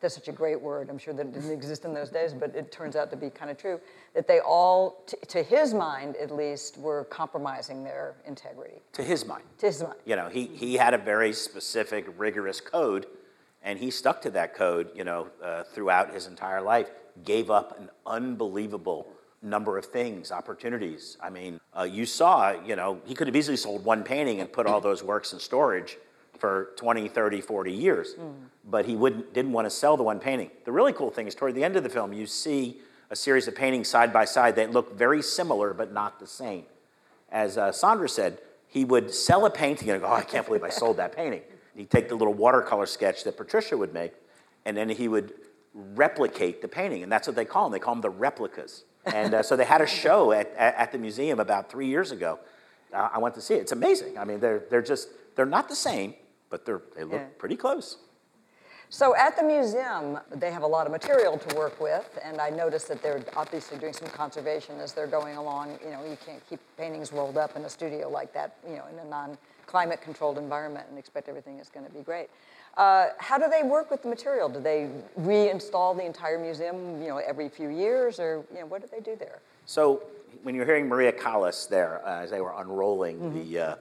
that's 0.00 0.14
such 0.14 0.28
a 0.28 0.32
great 0.32 0.60
word. 0.60 0.88
I'm 0.88 0.98
sure 0.98 1.12
that 1.12 1.26
it 1.26 1.34
didn't 1.34 1.50
exist 1.52 1.84
in 1.84 1.92
those 1.92 2.08
days, 2.08 2.32
but 2.32 2.54
it 2.54 2.72
turns 2.72 2.96
out 2.96 3.10
to 3.10 3.16
be 3.16 3.28
kind 3.28 3.50
of 3.50 3.58
true. 3.58 3.80
That 4.14 4.26
they 4.26 4.40
all, 4.40 5.02
t- 5.06 5.18
to 5.28 5.42
his 5.42 5.74
mind 5.74 6.16
at 6.16 6.30
least, 6.30 6.78
were 6.78 7.04
compromising 7.04 7.84
their 7.84 8.14
integrity. 8.24 8.80
To 8.94 9.02
his 9.02 9.26
mind. 9.26 9.44
To 9.58 9.66
his 9.66 9.82
mind. 9.82 9.96
You 10.06 10.16
know, 10.16 10.28
he, 10.28 10.46
he 10.46 10.76
had 10.76 10.94
a 10.94 10.98
very 10.98 11.32
specific, 11.32 12.06
rigorous 12.16 12.60
code, 12.60 13.06
and 13.62 13.78
he 13.78 13.90
stuck 13.90 14.22
to 14.22 14.30
that 14.30 14.54
code, 14.54 14.90
you 14.94 15.04
know, 15.04 15.28
uh, 15.42 15.64
throughout 15.64 16.14
his 16.14 16.26
entire 16.26 16.60
life. 16.60 16.90
Gave 17.24 17.50
up 17.50 17.78
an 17.78 17.90
unbelievable 18.06 19.06
number 19.42 19.76
of 19.76 19.86
things, 19.86 20.30
opportunities. 20.32 21.16
I 21.20 21.30
mean, 21.30 21.60
uh, 21.76 21.82
you 21.82 22.06
saw, 22.06 22.52
you 22.64 22.76
know, 22.76 23.00
he 23.04 23.14
could 23.14 23.26
have 23.26 23.36
easily 23.36 23.56
sold 23.56 23.84
one 23.84 24.02
painting 24.02 24.40
and 24.40 24.50
put 24.50 24.66
all 24.66 24.80
those 24.80 25.02
works 25.02 25.32
in 25.32 25.38
storage 25.38 25.98
for 26.38 26.70
20, 26.76 27.08
30, 27.08 27.40
40 27.40 27.72
years, 27.72 28.14
but 28.64 28.86
he 28.86 28.96
wouldn't, 28.96 29.34
didn't 29.34 29.52
want 29.52 29.66
to 29.66 29.70
sell 29.70 29.96
the 29.96 30.02
one 30.02 30.18
painting. 30.18 30.50
The 30.64 30.72
really 30.72 30.92
cool 30.92 31.10
thing 31.10 31.26
is 31.26 31.34
toward 31.34 31.54
the 31.54 31.64
end 31.64 31.76
of 31.76 31.82
the 31.82 31.90
film, 31.90 32.12
you 32.12 32.26
see 32.26 32.78
a 33.10 33.16
series 33.16 33.48
of 33.48 33.54
paintings 33.54 33.88
side 33.88 34.12
by 34.12 34.24
side 34.24 34.56
that 34.56 34.70
look 34.70 34.96
very 34.96 35.20
similar 35.20 35.74
but 35.74 35.92
not 35.92 36.18
the 36.20 36.26
same 36.26 36.64
as 37.30 37.56
uh, 37.56 37.72
Sandra 37.72 38.08
said, 38.08 38.38
he 38.66 38.84
would 38.84 39.12
sell 39.12 39.46
a 39.46 39.50
painting 39.50 39.90
and 39.90 40.00
go, 40.00 40.08
oh, 40.08 40.14
I 40.14 40.22
can't 40.22 40.46
believe 40.46 40.62
I 40.62 40.68
sold 40.68 40.96
that 40.98 41.14
painting. 41.14 41.42
He'd 41.74 41.90
take 41.90 42.08
the 42.08 42.14
little 42.16 42.34
watercolor 42.34 42.86
sketch 42.86 43.24
that 43.24 43.36
Patricia 43.36 43.76
would 43.76 43.94
make, 43.94 44.12
and 44.64 44.76
then 44.76 44.88
he 44.88 45.08
would 45.08 45.32
replicate 45.74 46.62
the 46.62 46.68
painting. 46.68 47.02
And 47.02 47.10
that's 47.12 47.26
what 47.26 47.36
they 47.36 47.44
call 47.44 47.64
them. 47.64 47.72
They 47.72 47.78
call 47.78 47.94
them 47.94 48.02
the 48.02 48.10
replicas. 48.10 48.84
And 49.06 49.34
uh, 49.34 49.42
so 49.42 49.56
they 49.56 49.64
had 49.64 49.80
a 49.80 49.86
show 49.86 50.32
at, 50.32 50.52
at, 50.56 50.74
at 50.74 50.92
the 50.92 50.98
museum 50.98 51.40
about 51.40 51.70
three 51.70 51.86
years 51.86 52.10
ago. 52.10 52.38
Uh, 52.92 53.08
I 53.12 53.18
went 53.18 53.34
to 53.36 53.40
see 53.40 53.54
it. 53.54 53.60
It's 53.60 53.72
amazing. 53.72 54.18
I 54.18 54.24
mean, 54.24 54.40
they're, 54.40 54.64
they're 54.68 54.82
just, 54.82 55.08
they're 55.36 55.46
not 55.46 55.68
the 55.68 55.76
same, 55.76 56.14
but 56.50 56.66
they're, 56.66 56.82
they 56.96 57.04
look 57.04 57.20
Yeah. 57.20 57.26
pretty 57.38 57.56
close. 57.56 57.98
So 58.92 59.14
at 59.14 59.36
the 59.36 59.44
museum, 59.44 60.18
they 60.34 60.50
have 60.50 60.62
a 60.64 60.66
lot 60.66 60.84
of 60.86 60.90
material 60.90 61.38
to 61.38 61.56
work 61.56 61.80
with, 61.80 62.18
and 62.24 62.40
I 62.40 62.50
noticed 62.50 62.88
that 62.88 63.00
they're 63.00 63.22
obviously 63.36 63.78
doing 63.78 63.92
some 63.92 64.08
conservation 64.08 64.80
as 64.80 64.92
they're 64.92 65.06
going 65.06 65.36
along. 65.36 65.78
You 65.84 65.92
know, 65.92 66.04
you 66.04 66.18
can't 66.26 66.42
keep 66.50 66.58
paintings 66.76 67.12
rolled 67.12 67.38
up 67.38 67.54
in 67.54 67.62
a 67.62 67.70
studio 67.70 68.08
like 68.10 68.32
that, 68.34 68.56
you 68.68 68.74
know, 68.74 68.86
in 68.92 68.98
a 68.98 69.04
non-climate 69.70 70.02
controlled 70.02 70.38
environment 70.38 70.86
and 70.88 70.98
expect 70.98 71.28
everything 71.28 71.58
is 71.58 71.68
going 71.68 71.86
to 71.86 71.92
be 71.92 72.00
great. 72.00 72.28
Uh, 72.76 73.08
how 73.18 73.36
do 73.38 73.48
they 73.48 73.62
work 73.62 73.90
with 73.90 74.02
the 74.02 74.08
material? 74.08 74.48
Do 74.48 74.60
they 74.60 74.88
reinstall 75.18 75.96
the 75.96 76.04
entire 76.04 76.38
museum, 76.38 77.00
you 77.02 77.08
know, 77.08 77.18
every 77.18 77.48
few 77.48 77.68
years, 77.68 78.20
or 78.20 78.44
you 78.52 78.60
know, 78.60 78.66
what 78.66 78.80
do 78.80 78.88
they 78.90 79.00
do 79.00 79.16
there? 79.16 79.40
So 79.66 80.02
when 80.42 80.54
you're 80.54 80.64
hearing 80.64 80.88
Maria 80.88 81.12
Callas 81.12 81.66
there 81.66 82.00
uh, 82.06 82.22
as 82.22 82.30
they 82.30 82.40
were 82.40 82.54
unrolling 82.56 83.34
the, 83.34 83.58
uh, 83.58 83.74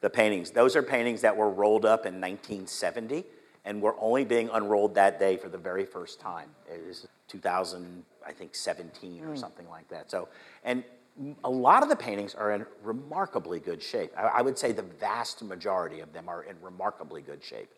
the 0.00 0.10
paintings, 0.10 0.50
those 0.50 0.74
are 0.76 0.82
paintings 0.82 1.20
that 1.20 1.36
were 1.36 1.50
rolled 1.50 1.84
up 1.84 2.06
in 2.06 2.14
1970 2.14 3.24
and 3.64 3.80
were 3.80 3.94
only 3.98 4.24
being 4.24 4.50
unrolled 4.52 4.94
that 4.96 5.18
day 5.18 5.36
for 5.36 5.48
the 5.48 5.58
very 5.58 5.86
first 5.86 6.20
time. 6.20 6.48
It 6.68 6.80
is 6.88 7.06
2000, 7.28 8.04
I 8.26 8.32
think 8.32 8.54
17 8.54 9.24
or 9.24 9.36
something 9.36 9.68
like 9.70 9.88
that. 9.88 10.10
So, 10.10 10.28
and 10.64 10.84
a 11.44 11.50
lot 11.50 11.82
of 11.84 11.88
the 11.88 11.94
paintings 11.96 12.34
are 12.34 12.50
in 12.50 12.66
remarkably 12.82 13.60
good 13.60 13.80
shape. 13.80 14.12
I, 14.16 14.22
I 14.22 14.42
would 14.42 14.58
say 14.58 14.72
the 14.72 14.82
vast 14.82 15.42
majority 15.44 16.00
of 16.00 16.12
them 16.12 16.28
are 16.28 16.42
in 16.42 16.56
remarkably 16.60 17.22
good 17.22 17.42
shape. 17.42 17.68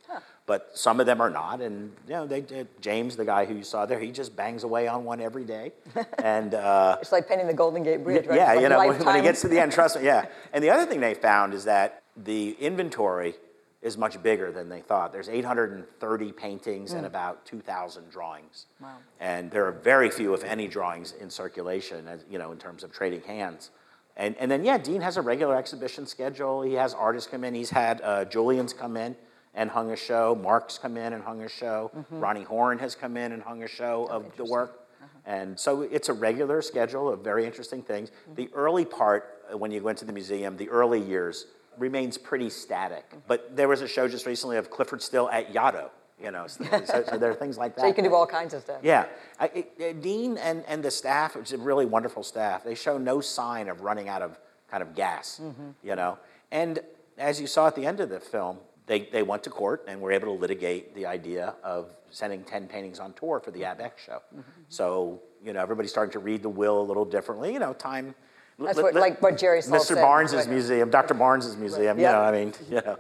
But 0.47 0.71
some 0.75 1.00
of 1.00 1.07
them 1.07 1.21
are 1.21 1.28
not, 1.28 1.61
and 1.61 1.93
you 2.07 2.14
know, 2.14 2.26
they. 2.26 2.45
James, 2.81 3.16
the 3.16 3.25
guy 3.25 3.45
who 3.45 3.55
you 3.55 3.64
saw 3.64 3.85
there, 3.85 3.99
he 3.99 4.11
just 4.11 4.37
bangs 4.37 4.62
away 4.62 4.87
on 4.88 5.05
one 5.05 5.21
every 5.21 5.45
day, 5.45 5.73
and 6.23 6.55
uh, 6.55 6.97
It's 7.00 7.12
like 7.12 7.28
painting 7.28 7.47
the 7.47 7.52
Golden 7.55 7.83
Gate 7.83 8.05
Bridge, 8.05 8.26
right? 8.26 8.37
yeah, 8.37 8.52
like 8.55 8.61
you 8.61 8.69
know, 8.69 8.78
when, 8.78 8.88
when 8.88 8.99
lifetime. 8.99 9.21
it 9.21 9.23
gets 9.23 9.40
to 9.43 9.49
the 9.49 9.59
end, 9.59 9.73
trust 9.73 9.99
me, 9.99 10.05
yeah. 10.05 10.26
And 10.52 10.62
the 10.62 10.71
other 10.71 10.87
thing 10.87 11.00
they 11.00 11.14
found 11.14 11.52
is 11.52 11.64
that 11.64 12.02
the 12.16 12.52
inventory 12.61 13.35
is 13.83 13.97
much 13.97 14.23
bigger 14.23 14.50
than 14.50 14.68
they 14.68 14.80
thought. 14.80 15.12
There's 15.12 15.28
830 15.28 16.33
paintings 16.33 16.92
and 16.92 17.06
about 17.06 17.45
2,000 17.47 18.11
drawings. 18.11 18.66
Wow. 18.80 18.97
And 19.21 19.50
there 19.50 19.66
are 19.66 19.73
very 19.73 20.11
few, 20.11 20.35
if 20.35 20.42
any, 20.45 20.66
drawings 20.66 21.12
in 21.12 21.30
circulation, 21.30 22.09
as, 22.09 22.25
you 22.30 22.38
know, 22.38 22.52
in 22.52 22.59
terms 22.59 22.83
of 22.83 22.92
trading 22.92 23.23
hands. 23.23 23.71
And, 24.16 24.35
and 24.38 24.50
then, 24.50 24.64
yeah, 24.64 24.78
Dean 24.78 25.02
has 25.02 25.18
a 25.18 25.23
regular 25.23 25.56
exhibition 25.56 26.06
schedule. 26.06 26.62
He 26.62 26.73
has 26.75 26.95
artists 26.95 27.30
come 27.30 27.45
in. 27.45 27.54
He's 27.54 27.71
had 27.71 28.00
uh, 28.02 28.25
Julian's 28.25 28.73
come 28.73 28.97
in 28.97 29.14
and 29.54 29.71
hung 29.71 29.90
a 29.90 29.97
show. 29.97 30.35
Mark's 30.35 30.78
come 30.78 30.97
in 30.97 31.12
and 31.12 31.23
hung 31.23 31.42
a 31.42 31.49
show. 31.49 31.90
Roni 32.12 32.45
Horn 32.45 32.78
has 32.78 32.95
come 32.95 33.16
in 33.16 33.33
and 33.33 33.42
hung 33.42 33.62
a 33.62 33.68
show 33.68 34.06
of 34.06 34.37
the 34.37 34.45
work. 34.45 34.87
And 35.26 35.59
so 35.59 35.83
it's 35.83 36.09
a 36.09 36.12
regular 36.12 36.62
schedule 36.62 37.09
of 37.09 37.21
very 37.21 37.45
interesting 37.45 37.83
things. 37.83 38.12
The 38.37 38.49
early 38.54 38.85
part, 38.85 39.42
uh, 39.52 39.59
when 39.59 39.73
you 39.73 39.83
went 39.83 39.99
to 39.99 40.04
the 40.04 40.12
museum, 40.12 40.56
the 40.56 40.68
early 40.68 41.00
years, 41.00 41.47
remains 41.78 42.18
pretty 42.18 42.50
static. 42.50 43.09
Mm-hmm. 43.09 43.18
But 43.26 43.56
there 43.56 43.68
was 43.68 43.83
a 43.83 43.88
show 43.88 44.09
just 44.09 44.26
recently 44.26 44.56
of 44.56 44.71
Clyfford 44.71 45.00
Still 45.00 45.28
at 45.30 45.52
Yaddo, 45.52 45.90
you 46.23 46.30
know, 46.30 46.47
so, 46.47 46.64
so, 46.85 47.04
so 47.09 47.18
there 47.18 47.30
are 47.30 47.35
things 47.35 47.59
like 47.59 47.76
that. 47.76 47.80
So 47.83 47.87
you 47.88 47.95
can 47.95 48.04
do 48.04 48.14
all 48.14 48.26
kinds 48.26 48.54
of 48.54 48.62
stuff. 48.62 48.80
Yeah, 48.83 49.06
I, 49.38 49.64
it, 49.78 50.02
Dean 50.02 50.38
and, 50.38 50.64
and 50.66 50.83
the 50.83 50.90
staff, 50.90 51.37
which 51.37 51.47
is 51.47 51.52
a 51.52 51.59
really 51.59 51.87
wonderful 51.87 52.23
staff, 52.23 52.64
they 52.64 52.75
show 52.75 52.99
no 52.99 53.21
sign 53.21 53.68
of 53.68 53.83
running 53.83 54.09
out 54.09 54.23
of 54.23 54.38
kind 54.71 54.83
of 54.83 54.95
gas, 54.95 55.40
mm-hmm. 55.42 55.71
you 55.83 55.95
know. 55.95 56.18
And 56.50 56.80
as 57.18 57.40
you 57.40 57.47
saw 57.47 57.66
at 57.66 57.75
the 57.75 57.87
end 57.87 58.00
of 58.00 58.09
the 58.09 58.21
film, 58.21 58.59
they, 58.87 59.09
they 59.12 59.23
went 59.23 59.42
to 59.45 59.50
court 59.50 59.85
and 59.88 60.00
were 60.00 60.12
able 60.12 60.28
to 60.28 60.40
litigate 60.40 60.95
the 60.95 61.06
idea 61.06 61.54
of 61.62 61.92
sending 62.11 62.45
10 62.45 62.68
paintings 62.68 63.00
on 63.00 63.12
tour 63.14 63.40
for 63.40 63.50
the 63.50 63.62
mm-hmm. 63.62 63.80
ABEX 63.80 63.99
show. 63.99 64.23
So, 64.68 65.21
you 65.45 65.52
know, 65.52 65.61
everybody's 65.61 65.90
starting 65.90 66.12
to 66.12 66.18
read 66.18 66.42
the 66.42 66.49
will 66.49 66.80
a 66.80 66.83
little 66.83 67.04
differently. 67.04 67.52
You 67.52 67.59
know, 67.59 67.73
time. 67.73 68.14
That's 68.58 68.80
what- 68.80 68.94
like 68.94 69.20
what 69.22 69.36
Jerry 69.36 69.60
Saltz 69.60 69.80
Mr. 69.80 69.94
said. 69.94 70.02
Barnes's 70.02 70.46
Right. 70.46 70.48
museum, 70.54 70.90
Dr. 70.90 71.14
Barnes's 71.14 71.56
museum, 71.56 71.98
you 71.98 72.04
Yep. 72.04 72.12
know, 72.12 72.20
I 72.22 72.32
mean, 72.32 72.54
you 72.70 72.80
know. 72.80 72.96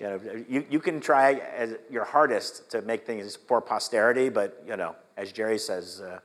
You 0.00 0.06
know, 0.06 0.20
you, 0.48 0.66
you 0.68 0.80
can 0.80 1.00
try 1.00 1.34
as 1.34 1.76
your 1.88 2.02
hardest 2.04 2.68
to 2.72 2.82
make 2.82 3.06
things 3.06 3.36
for 3.36 3.60
posterity, 3.60 4.28
but 4.28 4.60
you 4.66 4.76
know, 4.76 4.96
as 5.16 5.30
Jerry 5.30 5.56
says, 5.56 6.00
uh, 6.04 6.18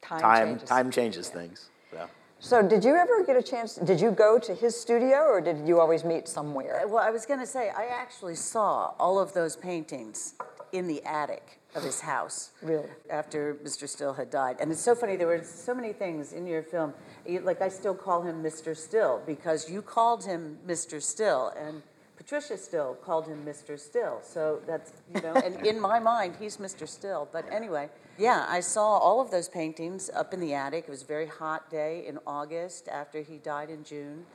Time 0.00 0.20
time 0.20 0.46
changes. 0.50 0.68
time 0.68 0.90
changes 0.92 1.28
things. 1.28 1.68
So. 1.90 2.08
So 2.38 2.62
did 2.62 2.84
you 2.84 2.94
ever 2.94 3.24
get 3.24 3.36
a 3.36 3.42
chance, 3.42 3.74
did 3.74 4.00
you 4.00 4.12
go 4.12 4.38
to 4.38 4.54
his 4.54 4.80
studio 4.80 5.22
or 5.26 5.40
did 5.40 5.66
you 5.66 5.80
always 5.80 6.04
meet 6.04 6.28
somewhere? 6.28 6.82
Well, 6.86 7.02
I 7.02 7.10
was 7.10 7.26
going 7.26 7.40
to 7.40 7.46
say, 7.46 7.70
I 7.70 7.86
actually 7.86 8.36
saw 8.36 8.92
all 9.00 9.18
of 9.18 9.32
those 9.32 9.56
paintings 9.56 10.34
in 10.70 10.86
the 10.86 11.02
attic 11.04 11.58
of 11.78 11.84
his 11.84 12.00
house. 12.00 12.50
Really? 12.62 12.88
After 13.08 13.54
Mr. 13.64 13.88
Still 13.88 14.12
had 14.12 14.30
died. 14.30 14.56
And 14.60 14.70
it's 14.70 14.80
so 14.80 14.94
funny, 14.94 15.16
there 15.16 15.26
were 15.26 15.42
so 15.42 15.74
many 15.74 15.92
things 15.92 16.32
in 16.32 16.46
your 16.46 16.62
film. 16.62 16.92
You- 17.24 17.40
Like, 17.40 17.62
I 17.62 17.68
still 17.68 17.94
call 17.94 18.22
him 18.22 18.42
Mr. 18.42 18.76
Still 18.76 19.22
because 19.26 19.70
you 19.70 19.80
called 19.80 20.24
him 20.24 20.58
Mr. 20.66 21.00
Still, 21.02 21.52
and 21.56 21.82
Patricia 22.28 22.58
Still 22.58 22.94
called 23.02 23.26
him 23.26 23.42
Mr. 23.42 23.80
Still. 23.80 24.20
So 24.22 24.60
that's, 24.66 24.92
you 25.14 25.22
know, 25.22 25.32
and 25.32 25.66
in 25.66 25.80
my 25.80 25.98
mind, 25.98 26.34
he's 26.38 26.58
Mr. 26.58 26.86
Still. 26.86 27.26
But 27.32 27.50
anyway, 27.50 27.88
yeah, 28.18 28.44
I 28.46 28.60
saw 28.60 28.98
all 28.98 29.22
of 29.22 29.30
those 29.30 29.48
paintings 29.48 30.10
up 30.14 30.34
in 30.34 30.40
the 30.40 30.52
attic. 30.52 30.84
It 30.88 30.90
was 30.90 31.00
a 31.00 31.06
very 31.06 31.26
hot 31.26 31.70
day 31.70 32.04
in 32.06 32.18
August 32.26 32.86
after 32.88 33.22
he 33.22 33.38
died 33.38 33.70
in 33.70 33.82
June. 33.82 34.26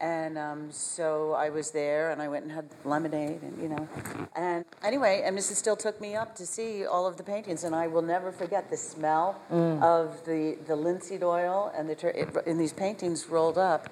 And 0.00 0.38
um, 0.38 0.70
so 0.70 1.32
I 1.32 1.50
was 1.50 1.72
there 1.72 2.12
and 2.12 2.22
I 2.22 2.28
went 2.28 2.44
and 2.44 2.52
had 2.52 2.66
lemonade 2.84 3.42
and, 3.42 3.60
you 3.60 3.70
know. 3.70 3.88
And 4.36 4.64
anyway, 4.84 5.22
and 5.24 5.36
Mrs. 5.36 5.56
Still 5.56 5.74
took 5.76 6.00
me 6.00 6.14
up 6.14 6.36
to 6.36 6.46
see 6.46 6.86
all 6.86 7.08
of 7.08 7.16
the 7.16 7.24
paintings. 7.24 7.64
And 7.64 7.74
I 7.74 7.88
will 7.88 8.02
never 8.02 8.30
forget 8.30 8.70
the 8.70 8.76
smell 8.76 9.40
of 9.82 10.24
the, 10.26 10.58
the 10.68 10.76
linseed 10.76 11.24
oil 11.24 11.72
and 11.76 11.90
the, 11.90 11.96
tur- 11.96 12.42
in 12.46 12.56
these 12.56 12.72
paintings 12.72 13.28
rolled 13.28 13.58
up. 13.58 13.88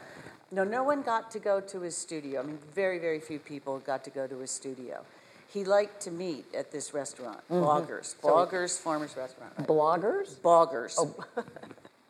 No, 0.53 0.65
no 0.65 0.83
one 0.83 1.03
got 1.03 1.31
to 1.33 1.39
go 1.39 1.61
to 1.61 1.81
his 1.81 1.97
studio. 1.97 2.41
I 2.41 2.45
mean, 2.45 2.59
very, 2.75 2.99
very 2.99 3.21
few 3.21 3.39
people 3.39 3.79
got 3.81 4.03
to 4.05 4.11
go 4.11 4.27
to 4.27 4.39
his 4.39 4.51
studio. 4.51 5.05
He 5.49 5.65
liked 5.65 6.01
to 6.03 6.11
meet 6.11 6.47
at 6.55 6.71
this 6.71 6.93
restaurant, 6.95 7.41
bloggers, 7.51 8.15
Boggers 8.21 8.79
Farmers 8.79 9.17
Restaurant. 9.17 9.53
right? 9.59 9.67
Bloggers? 9.69 10.35
Boggers. 10.37 10.97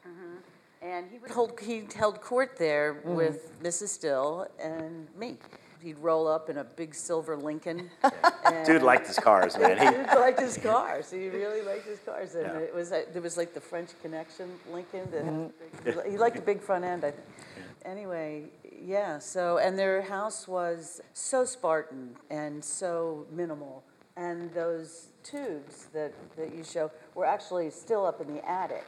Mhm. 0.06 0.36
And 0.82 1.10
he 1.10 1.18
would 1.18 1.30
hold, 1.30 1.60
he 1.60 1.84
held 1.94 2.20
court 2.22 2.56
there 2.58 3.00
with 3.04 3.52
Mrs. 3.62 3.88
Still 3.88 4.46
and 4.58 5.06
me. 5.16 5.36
He'd 5.82 5.98
roll 5.98 6.26
up 6.26 6.48
in 6.50 6.58
a 6.58 6.64
big 6.64 6.94
silver 6.94 7.36
Lincoln. 7.36 7.90
Dude 8.66 8.82
liked 8.82 9.06
his 9.06 9.18
cars, 9.18 9.56
man. 9.58 9.78
He, 9.78 9.84
He 10.10 10.16
liked 10.18 10.40
his 10.40 10.56
cars. 10.58 11.10
He 11.10 11.28
really 11.28 11.62
liked 11.62 11.86
his 11.86 11.98
cars, 12.00 12.34
and 12.34 12.44
Yeah. 12.46 12.58
it 12.58 12.74
was 12.74 12.92
uh, 12.92 13.02
there 13.12 13.22
was 13.22 13.36
like 13.36 13.52
the 13.54 13.60
French 13.60 13.90
Connection 14.02 14.50
Lincoln 14.72 15.08
that 15.12 15.24
had 15.94 16.06
he 16.10 16.16
liked 16.18 16.36
the 16.36 16.42
big 16.42 16.60
front 16.60 16.84
end. 16.84 17.04
I 17.04 17.10
think. 17.12 17.24
Anyway, 17.84 18.44
yeah. 18.82 19.18
So 19.18 19.58
and 19.58 19.78
their 19.78 20.02
house 20.02 20.46
was 20.46 21.00
so 21.12 21.44
Spartan 21.44 22.16
and 22.30 22.64
so 22.64 23.26
minimal, 23.32 23.84
and 24.16 24.52
those 24.52 25.08
tubes 25.22 25.86
that 25.92 26.12
that 26.36 26.54
you 26.54 26.64
show 26.64 26.90
were 27.14 27.26
actually 27.26 27.70
still 27.70 28.06
up 28.06 28.20
in 28.20 28.34
the 28.34 28.48
attic. 28.48 28.86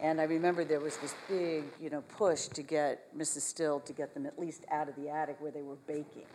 And 0.00 0.20
I 0.20 0.24
remember 0.24 0.64
there 0.64 0.80
was 0.80 0.96
this 0.96 1.14
big, 1.28 1.62
you 1.80 1.88
know, 1.88 2.02
push 2.18 2.48
to 2.48 2.62
get 2.62 3.16
Mrs. 3.16 3.42
Still 3.42 3.78
to 3.80 3.92
get 3.92 4.14
them 4.14 4.26
at 4.26 4.36
least 4.36 4.64
out 4.72 4.88
of 4.88 4.96
the 4.96 5.08
attic 5.08 5.36
where 5.40 5.52
they 5.52 5.62
were 5.62 5.76
baking, 5.86 6.26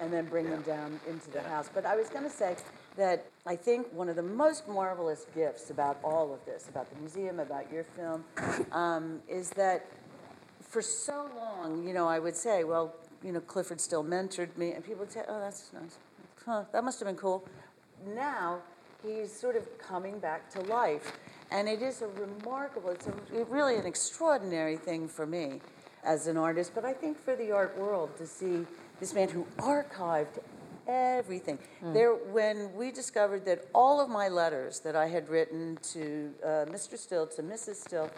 and 0.00 0.12
then 0.12 0.26
bring 0.26 0.50
them 0.50 0.60
down 0.62 1.00
into 1.08 1.30
the 1.30 1.40
house. 1.40 1.70
But 1.72 1.86
I 1.86 1.96
was 1.96 2.10
going 2.10 2.24
to 2.24 2.30
say 2.30 2.56
that 2.96 3.24
I 3.46 3.56
think 3.56 3.86
one 3.94 4.10
of 4.10 4.16
the 4.16 4.22
most 4.22 4.68
marvelous 4.68 5.24
gifts 5.34 5.70
about 5.70 5.98
all 6.04 6.34
of 6.34 6.44
this, 6.44 6.68
about 6.68 6.92
the 6.92 7.00
museum, 7.00 7.40
about 7.40 7.72
your 7.72 7.84
film, 7.84 8.22
um, 8.72 9.20
is 9.28 9.48
that 9.50 9.86
for 10.70 10.80
so 10.80 11.28
long, 11.36 11.86
you 11.86 11.92
know, 11.92 12.06
I 12.06 12.20
would 12.20 12.36
say, 12.36 12.62
well, 12.64 12.94
you 13.24 13.32
know, 13.32 13.40
Clyfford 13.40 13.80
still 13.80 14.04
mentored 14.04 14.56
me, 14.56 14.72
and 14.72 14.84
people 14.84 15.00
would 15.00 15.12
say, 15.12 15.22
oh, 15.28 15.40
that's 15.40 15.70
nice. 15.74 15.98
Huh, 16.46 16.64
that 16.72 16.84
must 16.84 17.00
have 17.00 17.06
been 17.08 17.16
cool. 17.16 17.44
Now 18.14 18.60
he's 19.04 19.32
sort 19.32 19.56
of 19.56 19.78
coming 19.78 20.18
back 20.20 20.48
to 20.50 20.60
life, 20.62 21.18
and 21.50 21.68
it 21.68 21.82
is 21.82 22.02
a 22.02 22.08
remarkable, 22.08 22.90
it's 22.90 23.08
a, 23.08 23.44
really 23.44 23.76
an 23.76 23.84
extraordinary 23.84 24.76
thing 24.76 25.08
for 25.08 25.26
me 25.26 25.60
as 26.04 26.28
an 26.28 26.36
artist, 26.36 26.72
but 26.74 26.84
I 26.84 26.92
think 26.92 27.18
for 27.18 27.36
the 27.36 27.50
art 27.50 27.76
world 27.76 28.16
to 28.16 28.26
see 28.26 28.64
this 29.00 29.12
man 29.12 29.28
who 29.28 29.46
archived 29.58 30.38
everything. 30.86 31.58
There, 31.92 32.14
when 32.14 32.72
we 32.74 32.90
discovered 32.90 33.44
that 33.44 33.66
all 33.74 34.00
of 34.00 34.08
my 34.08 34.28
letters 34.28 34.80
that 34.80 34.96
I 34.96 35.08
had 35.08 35.28
written 35.28 35.78
to 35.92 36.32
uh, 36.42 36.48
Mr. 36.70 36.96
Still, 36.96 37.26
to 37.26 37.42
Mrs. 37.42 37.76
Still, 37.76 38.10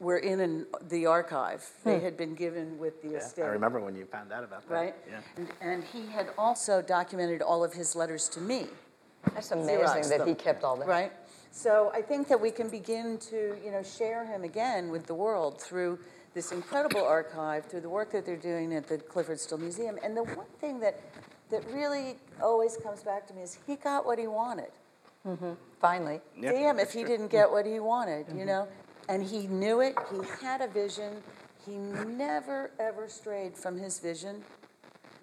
were 0.00 0.18
in 0.18 0.40
an, 0.40 0.66
the 0.88 1.06
archive. 1.06 1.68
They 1.84 1.98
hmm. 1.98 2.04
had 2.04 2.16
been 2.16 2.34
given 2.34 2.78
with 2.78 3.02
the 3.02 3.10
yeah, 3.10 3.18
estate. 3.18 3.42
I 3.42 3.48
remember 3.48 3.80
when 3.80 3.94
you 3.94 4.04
found 4.04 4.32
out 4.32 4.44
about 4.44 4.68
that. 4.68 4.74
Right? 4.74 4.94
Yeah. 5.08 5.20
And, 5.36 5.48
and 5.60 5.84
he 5.84 6.06
had 6.06 6.30
also 6.36 6.82
documented 6.82 7.42
all 7.42 7.64
of 7.64 7.72
his 7.72 7.94
letters 7.94 8.28
to 8.30 8.40
me. 8.40 8.66
That's 9.32 9.50
amazing 9.52 9.78
Xerox 9.78 10.08
that 10.10 10.26
he 10.26 10.34
kept 10.34 10.64
all 10.64 10.76
that. 10.76 10.88
Right? 10.88 11.12
So 11.50 11.92
I 11.94 12.02
think 12.02 12.28
that 12.28 12.40
we 12.40 12.50
can 12.50 12.68
begin 12.68 13.18
to, 13.30 13.56
you 13.64 13.70
know, 13.70 13.82
share 13.82 14.26
him 14.26 14.42
again 14.42 14.90
with 14.90 15.06
the 15.06 15.14
world 15.14 15.60
through 15.60 15.98
this 16.34 16.50
incredible 16.50 17.04
archive, 17.04 17.66
through 17.66 17.80
the 17.80 17.88
work 17.88 18.10
that 18.10 18.26
they're 18.26 18.36
doing 18.36 18.74
at 18.74 18.88
the 18.88 18.98
Clyfford 18.98 19.38
Still 19.38 19.58
Museum. 19.58 19.98
And 20.02 20.16
the 20.16 20.24
one 20.24 20.46
thing 20.60 20.80
that, 20.80 21.00
that 21.50 21.64
really 21.72 22.16
always 22.42 22.76
comes 22.76 23.04
back 23.04 23.26
to 23.28 23.34
me 23.34 23.42
is 23.42 23.58
he 23.66 23.76
got 23.76 24.04
what 24.04 24.18
he 24.18 24.26
wanted. 24.26 24.72
Mm-hmm. 25.26 25.52
Finally. 25.80 26.20
Yeah, 26.38 26.52
Damn 26.52 26.78
if 26.78 26.86
that's 26.86 26.94
he 26.94 27.04
didn't 27.04 27.28
get 27.28 27.50
what 27.50 27.66
he 27.66 27.78
wanted, 27.78 28.26
you 28.28 28.34
mm-hmm. 28.34 28.46
know? 28.46 28.68
And 29.08 29.22
he 29.22 29.46
knew 29.46 29.80
it, 29.80 29.96
he 30.10 30.20
had 30.44 30.60
a 30.60 30.68
vision, 30.68 31.22
he 31.66 31.76
never 31.76 32.70
ever 32.78 33.08
strayed 33.08 33.56
from 33.56 33.76
his 33.78 33.98
vision, 33.98 34.42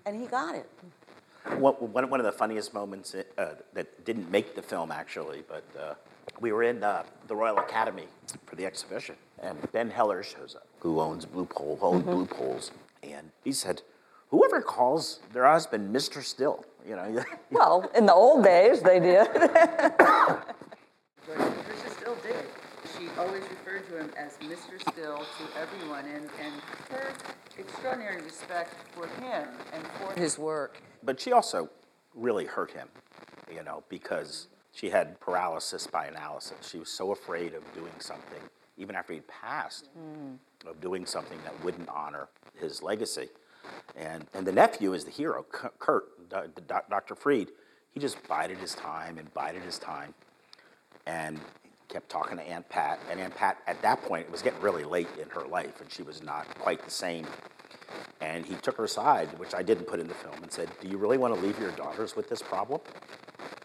and 0.05 0.19
he 0.19 0.27
got 0.27 0.55
it. 0.55 0.69
One, 1.57 1.73
one 1.73 2.09
one 2.09 2.19
of 2.19 2.25
the 2.25 2.31
funniest 2.31 2.73
moments 2.73 3.15
uh, 3.15 3.55
that 3.73 4.05
didn't 4.05 4.29
make 4.29 4.55
the 4.55 4.61
film, 4.61 4.91
actually, 4.91 5.43
but 5.47 5.63
uh, 5.79 5.95
we 6.39 6.51
were 6.51 6.63
in 6.63 6.83
uh, 6.83 7.03
the 7.27 7.35
Royal 7.35 7.57
Academy 7.57 8.05
for 8.45 8.55
the 8.55 8.65
exhibition, 8.65 9.15
and 9.41 9.57
Ben 9.71 9.89
Heller 9.89 10.21
shows 10.21 10.55
up, 10.55 10.67
who 10.79 10.99
owns 10.99 11.25
Blue 11.25 11.45
Pole, 11.45 11.79
owned 11.81 12.05
Blue 12.05 12.25
Poles, 12.25 12.71
and 13.01 13.31
he 13.43 13.51
said, 13.51 13.81
"Whoever 14.29 14.61
calls 14.61 15.19
their 15.33 15.45
husband 15.45 15.95
Mr. 15.95 16.23
Still, 16.23 16.63
you 16.87 16.95
know." 16.95 17.23
Well, 17.51 17.89
in 17.95 18.05
the 18.05 18.13
old 18.13 18.43
days, 18.43 18.81
they 18.81 18.99
did. 18.99 19.27
Patricia 21.25 21.89
Still 21.97 22.15
did. 22.23 22.45
She 22.97 23.00
always 23.17 23.43
referred 23.43 23.87
to 23.89 23.97
him 23.97 24.09
as 24.17 24.37
Mr. 24.37 24.79
Still 24.91 25.17
to 25.17 25.59
everyone, 25.59 26.05
and, 26.05 26.29
and 26.41 26.53
her 26.89 27.13
extraordinary 27.57 28.21
respect 28.21 28.73
for 28.93 29.07
him 29.23 29.47
and 29.73 29.83
for 29.99 30.19
his 30.19 30.37
work. 30.37 30.81
but 31.03 31.19
she 31.19 31.31
also 31.31 31.69
really 32.15 32.45
hurt 32.45 32.71
him, 32.71 32.87
you 33.53 33.63
know, 33.63 33.83
because 33.89 34.47
she 34.71 34.89
had 34.89 35.19
paralysis 35.19 35.87
by 35.87 36.05
analysis. 36.05 36.69
She 36.69 36.79
was 36.79 36.89
so 36.89 37.11
afraid 37.11 37.53
of 37.53 37.63
doing 37.73 37.93
something, 37.99 38.41
even 38.77 38.95
after 38.95 39.13
he'd 39.13 39.27
passed, 39.27 39.87
hmm. 39.97 40.33
of 40.67 40.79
doing 40.81 41.05
something 41.05 41.39
that 41.43 41.63
wouldn't 41.63 41.89
honor 41.89 42.27
his 42.59 42.81
legacy. 42.81 43.29
And, 43.95 44.25
and 44.33 44.45
the 44.45 44.51
nephew 44.51 44.93
is 44.93 45.05
the 45.05 45.11
hero, 45.11 45.43
Curt, 45.43 46.05
Dr. 46.89 47.15
Freed. 47.15 47.51
He 47.91 47.99
just 47.99 48.17
bided 48.27 48.57
his 48.57 48.73
time 48.73 49.17
and 49.17 49.31
bided 49.33 49.61
his 49.63 49.77
time 49.77 50.13
and 51.05 51.39
kept 51.91 52.09
talking 52.09 52.37
to 52.37 52.43
Aunt 52.43 52.67
Pat. 52.69 52.99
And 53.09 53.19
Aunt 53.19 53.35
Pat, 53.35 53.57
at 53.67 53.81
that 53.81 54.01
point, 54.03 54.25
it 54.27 54.31
was 54.31 54.41
getting 54.41 54.61
really 54.61 54.83
late 54.83 55.09
in 55.21 55.29
her 55.29 55.47
life, 55.47 55.81
and 55.81 55.91
she 55.91 56.03
was 56.03 56.23
not 56.23 56.47
quite 56.59 56.83
the 56.83 56.91
same. 56.91 57.27
And 58.21 58.45
he 58.45 58.55
took 58.55 58.77
her 58.77 58.85
aside, 58.85 59.27
which 59.37 59.53
I 59.53 59.63
didn't 59.63 59.85
put 59.85 59.99
in 59.99 60.07
the 60.07 60.13
film, 60.13 60.35
and 60.41 60.51
said, 60.51 60.69
"Do 60.79 60.87
you 60.87 60.97
really 60.97 61.17
want 61.17 61.33
to 61.35 61.39
leave 61.39 61.59
your 61.59 61.71
daughters 61.71 62.15
with 62.15 62.29
this 62.29 62.41
problem?" 62.41 62.81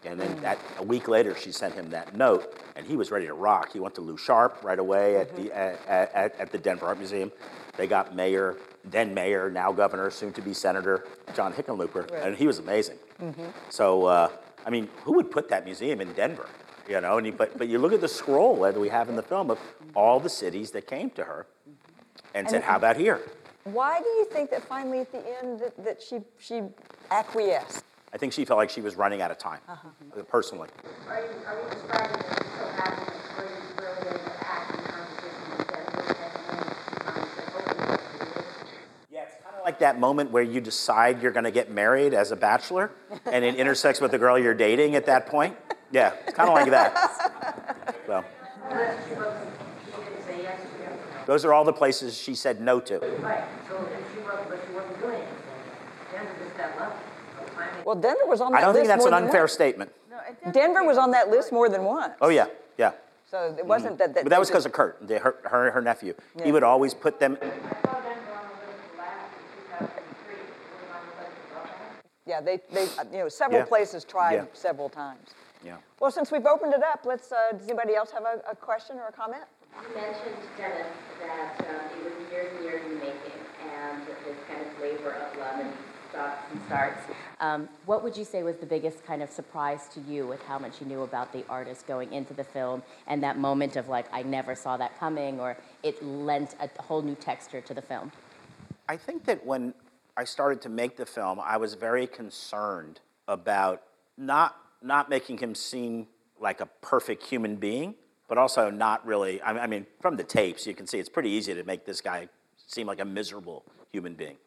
And 0.05 0.19
then 0.19 0.35
mm. 0.35 0.41
that 0.41 0.57
a 0.77 0.83
week 0.83 1.07
later, 1.07 1.35
she 1.35 1.51
sent 1.51 1.73
him 1.73 1.89
that 1.91 2.15
note, 2.15 2.59
and 2.75 2.85
he 2.85 2.95
was 2.95 3.11
ready 3.11 3.27
to 3.27 3.33
rock. 3.33 3.71
He 3.71 3.79
went 3.79 3.95
to 3.95 4.01
Lou 4.01 4.17
Sharp 4.17 4.63
right 4.63 4.79
away 4.79 5.17
at 5.17 5.35
the 5.35 5.43
mm-hmm. 5.43 5.91
at, 5.91 6.13
at, 6.13 6.39
at 6.39 6.51
the 6.51 6.57
Denver 6.57 6.85
Art 6.87 6.97
Museum. 6.97 7.31
They 7.77 7.87
got 7.87 8.15
Mayor, 8.15 8.57
then 8.83 9.13
Mayor, 9.13 9.49
now 9.49 9.71
Governor, 9.71 10.09
soon 10.09 10.33
to 10.33 10.41
be 10.41 10.53
Senator 10.53 11.05
John 11.35 11.53
Hickenlooper, 11.53 12.11
and 12.25 12.35
he 12.35 12.47
was 12.47 12.59
amazing. 12.59 12.97
Mm-hmm. 13.21 13.45
So, 13.69 14.05
uh, 14.05 14.29
I 14.65 14.69
mean, 14.69 14.89
who 15.03 15.13
would 15.13 15.29
put 15.29 15.49
that 15.49 15.63
museum 15.63 16.01
in 16.01 16.11
Denver? 16.13 16.49
You 16.87 17.01
know, 17.01 17.17
and 17.17 17.27
you, 17.27 17.33
but 17.33 17.57
but 17.57 17.67
you 17.67 17.79
look 17.79 17.93
at 17.93 18.01
the 18.01 18.07
scroll 18.07 18.61
that 18.61 18.79
we 18.79 18.89
have 18.89 19.09
in 19.09 19.15
the 19.15 19.23
film 19.23 19.51
of 19.51 19.59
all 19.93 20.19
the 20.19 20.29
cities 20.29 20.71
that 20.71 20.87
came 20.87 21.09
to 21.11 21.23
her, 21.25 21.45
and 22.33 22.49
said, 22.49 22.63
"How 22.63 22.77
about 22.77 22.95
here?" 22.97 23.21
Why 23.65 23.99
do 23.99 24.07
you 24.07 24.25
think 24.25 24.49
that 24.51 24.63
finally 24.63 24.99
at 24.99 25.11
the 25.11 25.21
end 25.43 25.59
that, 25.59 25.83
that 25.83 26.01
she, 26.01 26.19
she 26.39 26.61
acquiesced? 27.11 27.83
I 28.13 28.17
think 28.17 28.31
she 28.31 28.45
felt 28.45 28.57
like 28.57 28.69
she 28.69 28.79
was 28.79 28.95
running 28.95 29.21
out 29.21 29.29
of 29.29 29.37
time, 29.37 29.59
uh, 29.67 29.75
personally. 30.29 30.69
Are 31.09 31.19
you, 31.19 31.27
are 31.45 31.61
you 31.61 31.69
describing 31.69 32.17
it 32.17 32.25
as 32.25 32.37
so 32.37 32.65
happy 32.69 33.11
that 33.11 33.75
really 33.77 34.19
act 34.39 34.71
in 34.73 34.83
conversation 34.85 35.57
with 35.57 35.67
Denver 35.67 36.13
and 37.07 37.15
then 37.17 37.27
said, 37.35 37.47
okay, 37.57 37.89
let's 37.89 38.03
do 38.13 38.19
this? 38.19 38.45
Yeah, 39.11 39.23
it's 39.23 39.35
kind 39.43 39.55
of 39.57 39.65
like 39.65 39.79
that 39.79 39.99
moment 39.99 40.31
where 40.31 40.43
you 40.43 40.61
decide 40.61 41.21
you're 41.21 41.33
going 41.33 41.43
to 41.43 41.51
get 41.51 41.69
married 41.69 42.13
as 42.13 42.31
a 42.31 42.37
bachelor, 42.37 42.91
and 43.25 43.43
it 43.43 43.55
intersects 43.55 43.99
with 43.99 44.11
the 44.11 44.17
girl 44.17 44.39
you're 44.39 44.53
dating 44.53 44.95
at 44.95 45.07
that 45.07 45.25
point. 45.25 45.57
Yeah, 45.91 46.13
it's 46.25 46.35
kind 46.35 46.49
of 46.49 46.55
like 46.55 46.69
that. 46.69 47.95
So, 48.05 48.23
Unless 48.69 49.07
she 49.07 49.13
wasn't, 49.15 49.49
she 50.25 50.31
didn't 50.31 50.57
to 50.57 51.25
those 51.25 51.45
are 51.45 51.53
all 51.53 51.63
the 51.63 51.73
places 51.73 52.17
she 52.17 52.35
said 52.35 52.61
no 52.61 52.79
to. 52.81 52.99
Right, 52.99 53.43
so 53.67 53.87
she 54.13 54.21
wasn't, 54.21 54.49
but 54.49 54.59
she 54.65 54.73
wasn't 54.73 54.99
doing 55.01 55.15
anything, 55.15 55.33
Denver 56.11 56.31
just 56.43 56.57
that 56.57 56.79
level. 56.79 56.97
Well, 57.85 57.95
Denver 57.95 58.25
was 58.25 58.41
on 58.41 58.51
that 58.51 58.57
list. 58.57 58.63
I 58.63 58.65
don't 58.65 58.75
think 58.75 58.87
that's 58.87 59.05
an 59.05 59.13
unfair 59.13 59.41
once. 59.41 59.53
statement. 59.53 59.91
Denver 60.51 60.83
was 60.83 60.97
on 60.97 61.11
that 61.11 61.29
list 61.29 61.51
more 61.51 61.69
than 61.69 61.83
once. 61.83 62.13
Oh 62.21 62.29
yeah, 62.29 62.47
yeah. 62.77 62.91
So 63.29 63.55
it 63.57 63.65
wasn't 63.65 63.93
mm-hmm. 63.93 63.99
that, 63.99 64.15
that. 64.15 64.23
But 64.23 64.29
that 64.29 64.39
was 64.39 64.49
because 64.49 64.65
of 64.65 64.71
Curt, 64.71 65.05
the, 65.05 65.19
her, 65.19 65.35
her, 65.43 65.71
her 65.71 65.81
nephew. 65.81 66.13
Yeah. 66.37 66.45
He 66.45 66.51
would 66.51 66.63
always 66.63 66.93
put 66.93 67.19
them. 67.19 67.37
I 67.41 67.45
saw 67.45 67.49
Denver 67.49 68.31
on 68.33 68.47
the 68.47 68.67
list 68.67 68.97
last 68.97 69.33
in 69.81 69.87
2003, 69.87 70.35
it 70.35 70.47
was 70.79 70.91
on 70.93 71.01
the 71.07 71.21
list 71.21 71.35
of 71.51 71.57
all. 71.57 71.67
Yeah, 72.25 72.41
they, 72.41 72.59
they, 72.71 72.87
you 73.11 73.23
know, 73.23 73.29
several 73.29 73.59
Yeah. 73.59 73.65
places 73.65 74.05
tried 74.05 74.35
Yeah. 74.35 74.45
several 74.53 74.87
times. 74.87 75.31
Yeah. 75.63 75.77
Well, 75.99 76.11
since 76.11 76.31
we've 76.31 76.45
opened 76.45 76.73
it 76.73 76.83
up, 76.83 77.01
let's, 77.05 77.31
uh, 77.31 77.57
does 77.57 77.67
anybody 77.67 77.95
else 77.95 78.11
have 78.11 78.23
a, 78.23 78.41
a 78.51 78.55
question 78.55 78.97
or 78.97 79.07
a 79.07 79.11
comment? 79.11 79.43
You 79.81 79.95
mentioned, 79.95 80.35
Dennis, 80.57 80.87
that 81.21 81.59
um, 81.61 81.99
it 81.99 82.03
was 82.03 82.31
years 82.31 82.51
and 82.55 82.63
years 82.63 82.81
in 82.85 82.93
the 82.93 82.99
making, 82.99 83.39
and 83.75 84.01
this 84.07 84.37
kind 84.47 84.61
of 84.61 84.81
labor 84.81 85.11
of 85.11 85.37
love 85.37 85.59
and 85.59 85.73
stops 86.09 86.51
and 86.51 86.61
starts. 86.65 87.01
Um, 87.39 87.69
what 87.85 88.03
would 88.03 88.15
you 88.15 88.23
say 88.23 88.43
was 88.43 88.55
the 88.57 88.65
biggest 88.65 89.05
kind 89.05 89.21
of 89.21 89.29
surprise 89.29 89.87
to 89.93 89.99
you 90.01 90.25
with 90.25 90.41
how 90.43 90.57
much 90.57 90.79
you 90.81 90.87
knew 90.87 91.01
about 91.03 91.31
the 91.33 91.43
artist 91.49 91.85
going 91.85 92.13
into 92.13 92.33
the 92.33 92.43
film, 92.43 92.81
and 93.07 93.21
that 93.23 93.37
moment 93.37 93.75
of 93.75 93.87
like, 93.87 94.05
I 94.11 94.23
never 94.23 94.55
saw 94.55 94.77
that 94.77 94.97
coming, 94.99 95.39
or 95.39 95.57
it 95.83 96.03
lent 96.03 96.55
a 96.59 96.81
whole 96.81 97.01
new 97.01 97.15
texture 97.15 97.61
to 97.61 97.73
the 97.73 97.81
film? 97.81 98.11
I 98.89 98.97
think 98.97 99.25
that 99.25 99.45
when 99.45 99.73
I 100.15 100.23
started 100.23 100.61
to 100.61 100.69
make 100.69 100.97
the 100.97 101.05
film, 101.05 101.39
I 101.39 101.57
was 101.57 101.75
very 101.75 102.07
concerned 102.07 103.01
about 103.27 103.83
not 104.17 104.55
not 104.81 105.09
making 105.09 105.37
him 105.37 105.55
seem 105.55 106.07
like 106.39 106.61
a 106.61 106.67
perfect 106.81 107.23
human 107.23 107.55
being, 107.55 107.95
but 108.27 108.37
also 108.37 108.69
not 108.69 109.05
really. 109.05 109.41
I 109.41 109.63
I 109.63 109.67
mean, 109.67 109.85
from 110.01 110.17
the 110.17 110.23
tapes, 110.23 110.67
you 110.67 110.73
can 110.73 110.87
see 110.87 110.99
it's 110.99 111.09
pretty 111.09 111.29
easy 111.29 111.53
to 111.53 111.63
make 111.63 111.85
this 111.85 112.01
guy 112.01 112.29
seem 112.67 112.87
like 112.87 112.99
a 112.99 113.05
miserable 113.05 113.63
human 113.91 114.13
being. 114.13 114.37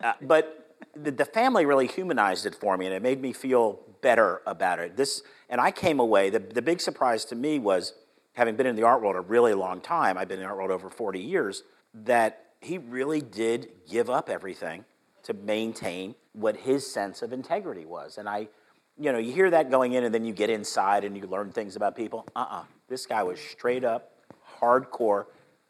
Uh, 0.04 0.14
but 0.22 0.78
the, 0.96 1.10
the 1.10 1.26
family 1.26 1.66
really 1.66 1.88
humanized 1.88 2.46
it 2.46 2.54
for 2.54 2.78
me, 2.78 2.86
and 2.86 2.94
it 2.94 3.02
made 3.02 3.20
me 3.20 3.34
feel 3.34 3.80
better 4.02 4.42
about 4.46 4.78
it. 4.78 4.96
This, 4.96 5.24
and 5.50 5.60
I 5.60 5.72
came 5.72 6.00
away. 6.00 6.30
The, 6.30 6.38
the 6.38 6.62
big 6.62 6.80
surprise 6.80 7.26
to 7.26 7.36
me 7.36 7.58
was, 7.58 7.94
having 8.34 8.56
been 8.56 8.68
in 8.68 8.76
the 8.76 8.84
art 8.84 9.02
world 9.02 9.16
a 9.16 9.22
really 9.22 9.56
long 9.56 9.82
time. 9.82 10.16
I've 10.16 10.28
been 10.28 10.38
in 10.38 10.44
the 10.44 10.50
art 10.50 10.58
world 10.58 10.70
over 10.70 10.92
40 10.92 11.20
years. 11.20 11.64
That 11.94 12.52
he 12.62 12.78
really 12.78 13.22
did 13.22 13.70
give 13.90 14.10
up 14.10 14.30
everything 14.30 14.86
to 15.24 15.34
maintain 15.34 16.14
what 16.34 16.58
his 16.58 16.86
sense 16.86 17.24
of 17.24 17.34
integrity 17.34 17.86
was, 17.86 18.18
and 18.18 18.30
I. 18.30 18.50
You 18.98 19.12
know, 19.12 19.18
you 19.18 19.34
hear 19.34 19.50
that 19.50 19.70
going 19.70 19.94
in, 19.94 20.04
and 20.06 20.14
then 20.14 20.24
you 20.26 20.34
get 20.34 20.50
inside 20.50 21.04
and 21.04 21.18
you 21.18 21.28
learn 21.28 21.52
things 21.52 21.76
about 21.76 21.96
people. 21.96 22.26
Uh 22.36 22.46
uh 22.50 22.64
This 22.88 23.06
guy 23.06 23.24
was 23.24 23.40
straight 23.40 23.84
up, 23.84 24.12
hardcore. 24.62 25.26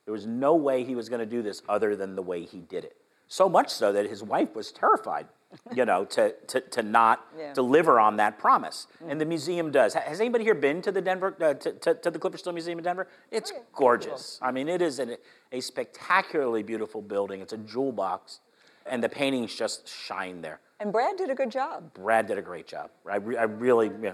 There 0.06 0.14
was 0.14 0.28
no 0.28 0.56
way 0.56 0.84
he 0.84 0.94
was 0.96 1.10
going 1.10 1.20
to 1.22 1.26
do 1.26 1.42
this 1.42 1.64
other 1.68 1.96
than 1.96 2.16
the 2.16 2.22
way 2.22 2.44
he 2.46 2.60
did 2.60 2.84
it. 2.84 2.96
So 3.28 3.50
much 3.50 3.70
so 3.70 3.92
that 3.92 4.08
his 4.08 4.22
wife 4.22 4.54
was 4.54 4.72
terrified, 4.72 5.26
you 5.74 5.84
know, 5.84 6.06
to, 6.06 6.34
to, 6.48 6.62
to 6.62 6.84
not 6.84 7.26
Yeah. 7.40 7.54
deliver 7.54 8.00
on 8.00 8.18
that 8.18 8.38
promise. 8.38 8.86
And 9.10 9.20
the 9.20 9.26
museum 9.26 9.72
does. 9.72 9.96
Has 9.96 10.20
anybody 10.22 10.44
here 10.44 10.54
been 10.54 10.84
to 10.84 10.92
the 10.92 11.02
Denver, 11.02 11.36
uh, 11.42 11.56
to, 11.56 11.72
to, 11.72 11.96
to 11.96 12.12
the 12.12 12.20
Clyfford 12.20 12.38
Still 12.38 12.54
Museum 12.54 12.78
in 12.78 12.84
Denver? 12.84 13.08
It's 13.32 13.52
gorgeous. 13.74 14.38
I 14.44 14.52
mean, 14.52 14.70
it 14.70 14.84
is 14.84 15.00
an, 15.00 15.16
a 15.52 15.60
spectacularly 15.60 16.62
beautiful 16.62 17.02
building. 17.02 17.42
It's 17.42 17.54
a 17.54 17.58
jewel 17.58 17.92
box, 17.92 18.42
and 18.86 19.04
the 19.04 19.10
paintings 19.10 19.56
just 19.56 19.88
shine 19.90 20.42
there. 20.44 20.60
And 20.80 20.92
Brad 20.92 21.16
did 21.18 21.30
a 21.30 21.36
good 21.36 21.52
job. 21.52 21.94
Brad 21.94 22.28
did 22.28 22.38
a 22.38 22.42
great 22.42 22.68
job. 22.68 22.90
I, 23.10 23.16
re- 23.18 23.38
I 23.38 23.44
really, 23.44 23.90
yeah. 24.02 24.14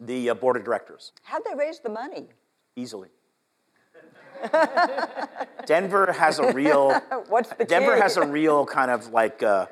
The 0.00 0.30
uh, 0.30 0.34
board 0.34 0.56
of 0.56 0.64
directors, 0.64 1.12
How'd 1.22 1.42
they 1.48 1.54
raise 1.54 1.80
the 1.80 1.88
money? 1.88 2.26
easily. 2.78 3.08
Denver 5.66 6.12
has 6.12 6.38
a 6.38 6.52
real. 6.52 6.92
What's 7.28 7.48
the 7.50 7.64
Denver 7.64 7.94
key? 7.94 8.00
has 8.02 8.18
a 8.18 8.26
real 8.26 8.66
kind 8.66 8.90
of 8.90 9.08
like 9.08 9.42
uh, 9.42 9.64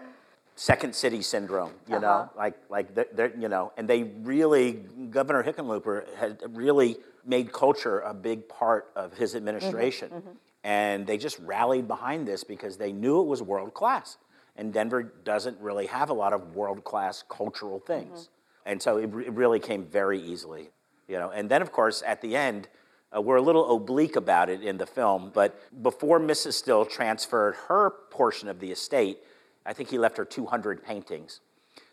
second 0.56 0.94
city 0.94 1.20
syndrome, 1.20 1.72
you 1.86 1.98
know, 2.00 2.08
Uh-huh. 2.08 2.28
like 2.38 2.54
like 2.70 2.94
they're, 2.94 3.06
they're, 3.12 3.36
you 3.36 3.48
know, 3.50 3.72
and 3.76 3.86
they 3.86 4.04
really 4.22 4.72
Governor 5.10 5.44
Hickenlooper 5.44 6.14
had 6.16 6.40
really 6.56 6.96
made 7.26 7.52
culture 7.52 8.00
a 8.00 8.14
big 8.14 8.48
part 8.48 8.90
of 8.96 9.12
his 9.12 9.34
administration, 9.34 10.08
Mm-hmm, 10.10 10.30
and 10.64 11.06
they 11.06 11.18
just 11.18 11.38
rallied 11.40 11.86
behind 11.86 12.26
this 12.26 12.42
because 12.44 12.78
they 12.78 12.92
knew 12.92 13.20
it 13.20 13.26
was 13.26 13.42
world 13.42 13.74
class, 13.74 14.16
and 14.56 14.72
Denver 14.72 15.02
doesn't 15.02 15.58
really 15.60 15.86
have 15.86 16.10
a 16.10 16.14
lot 16.14 16.32
of 16.32 16.54
world 16.54 16.84
class 16.84 17.24
cultural 17.28 17.78
things, 17.80 18.10
Mm-hmm. 18.10 18.70
and 18.70 18.82
so 18.82 18.98
it, 18.98 19.06
re- 19.12 19.26
it 19.26 19.32
really 19.32 19.60
came 19.60 19.84
very 19.84 20.20
easily, 20.20 20.70
you 21.08 21.18
know, 21.18 21.30
and 21.30 21.50
then 21.50 21.62
of 21.62 21.72
course 21.72 22.02
at 22.06 22.20
the 22.20 22.36
end. 22.36 22.68
Uh, 23.16 23.20
we're 23.20 23.36
a 23.36 23.42
little 23.42 23.76
oblique 23.76 24.16
about 24.16 24.50
it 24.50 24.60
in 24.60 24.76
the 24.76 24.86
film, 24.86 25.30
but 25.32 25.56
before 25.84 26.18
Mrs. 26.18 26.54
Still 26.54 26.84
transferred 26.84 27.54
her 27.68 27.90
portion 28.10 28.48
of 28.48 28.58
the 28.58 28.72
estate, 28.72 29.18
I 29.64 29.72
think 29.72 29.90
he 29.90 29.98
left 29.98 30.16
her 30.16 30.24
200 30.24 30.82
paintings. 30.82 31.38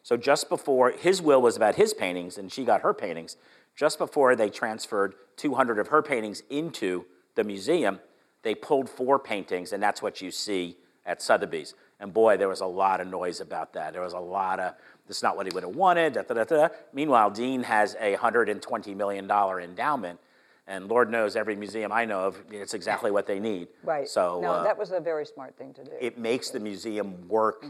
So 0.02 0.18
just 0.18 0.50
before 0.50 0.90
his 0.90 1.22
will 1.22 1.40
was 1.40 1.56
about 1.56 1.76
his 1.76 1.94
paintings, 1.94 2.40
and 2.40 2.52
she 2.52 2.66
got 2.66 2.82
her 2.82 2.92
paintings, 2.92 3.38
just 3.76 4.00
before 4.00 4.36
they 4.36 4.50
transferred 4.50 5.14
200 5.38 5.78
of 5.78 5.90
her 5.90 6.02
paintings 6.02 6.42
into 6.50 7.06
the 7.36 7.44
museum, 7.44 8.00
they 8.42 8.56
pulled 8.56 8.90
four 8.90 9.20
paintings, 9.20 9.72
and 9.74 9.84
that's 9.84 10.02
what 10.02 10.22
you 10.22 10.32
see 10.32 10.76
at 11.06 11.22
Sotheby's. 11.22 11.76
And 12.02 12.14
boy, 12.14 12.36
there 12.36 12.50
was 12.50 12.62
a 12.62 12.66
lot 12.66 13.00
of 13.00 13.08
noise 13.08 13.40
about 13.40 13.74
that. 13.74 13.94
There 13.94 14.02
was 14.02 14.14
a 14.14 14.20
lot 14.20 14.60
of, 14.60 14.74
this 15.08 15.18
is 15.18 15.24
not 15.24 15.38
what 15.38 15.46
he 15.46 15.54
would 15.54 15.64
have 15.64 15.76
wanted. 15.76 16.14
Da, 16.14 16.24
da, 16.24 16.34
da, 16.34 16.44
da. 16.44 16.68
Meanwhile, 16.92 17.30
Dean 17.30 17.64
has 17.64 17.96
a 18.00 18.16
$120 18.18 18.96
million 18.96 19.30
endowment, 19.30 20.20
and 20.68 20.90
Lord 20.90 21.12
knows 21.12 21.36
every 21.36 21.56
museum 21.56 21.92
I 21.92 22.06
know 22.06 22.22
of, 22.22 22.38
it's 22.52 22.74
exactly 22.74 23.12
what 23.12 23.28
they 23.28 23.40
need. 23.40 23.68
Right. 23.84 24.10
So 24.10 24.42
No, 24.42 24.52
uh, 24.54 24.64
that 24.64 24.78
was 24.78 24.92
a 24.92 25.00
very 25.00 25.26
smart 25.26 25.56
thing 25.58 25.74
to 25.76 25.84
do. 25.84 25.92
it 26.02 26.18
makes 26.18 26.50
the 26.50 26.60
museum 26.60 27.28
work 27.30 27.66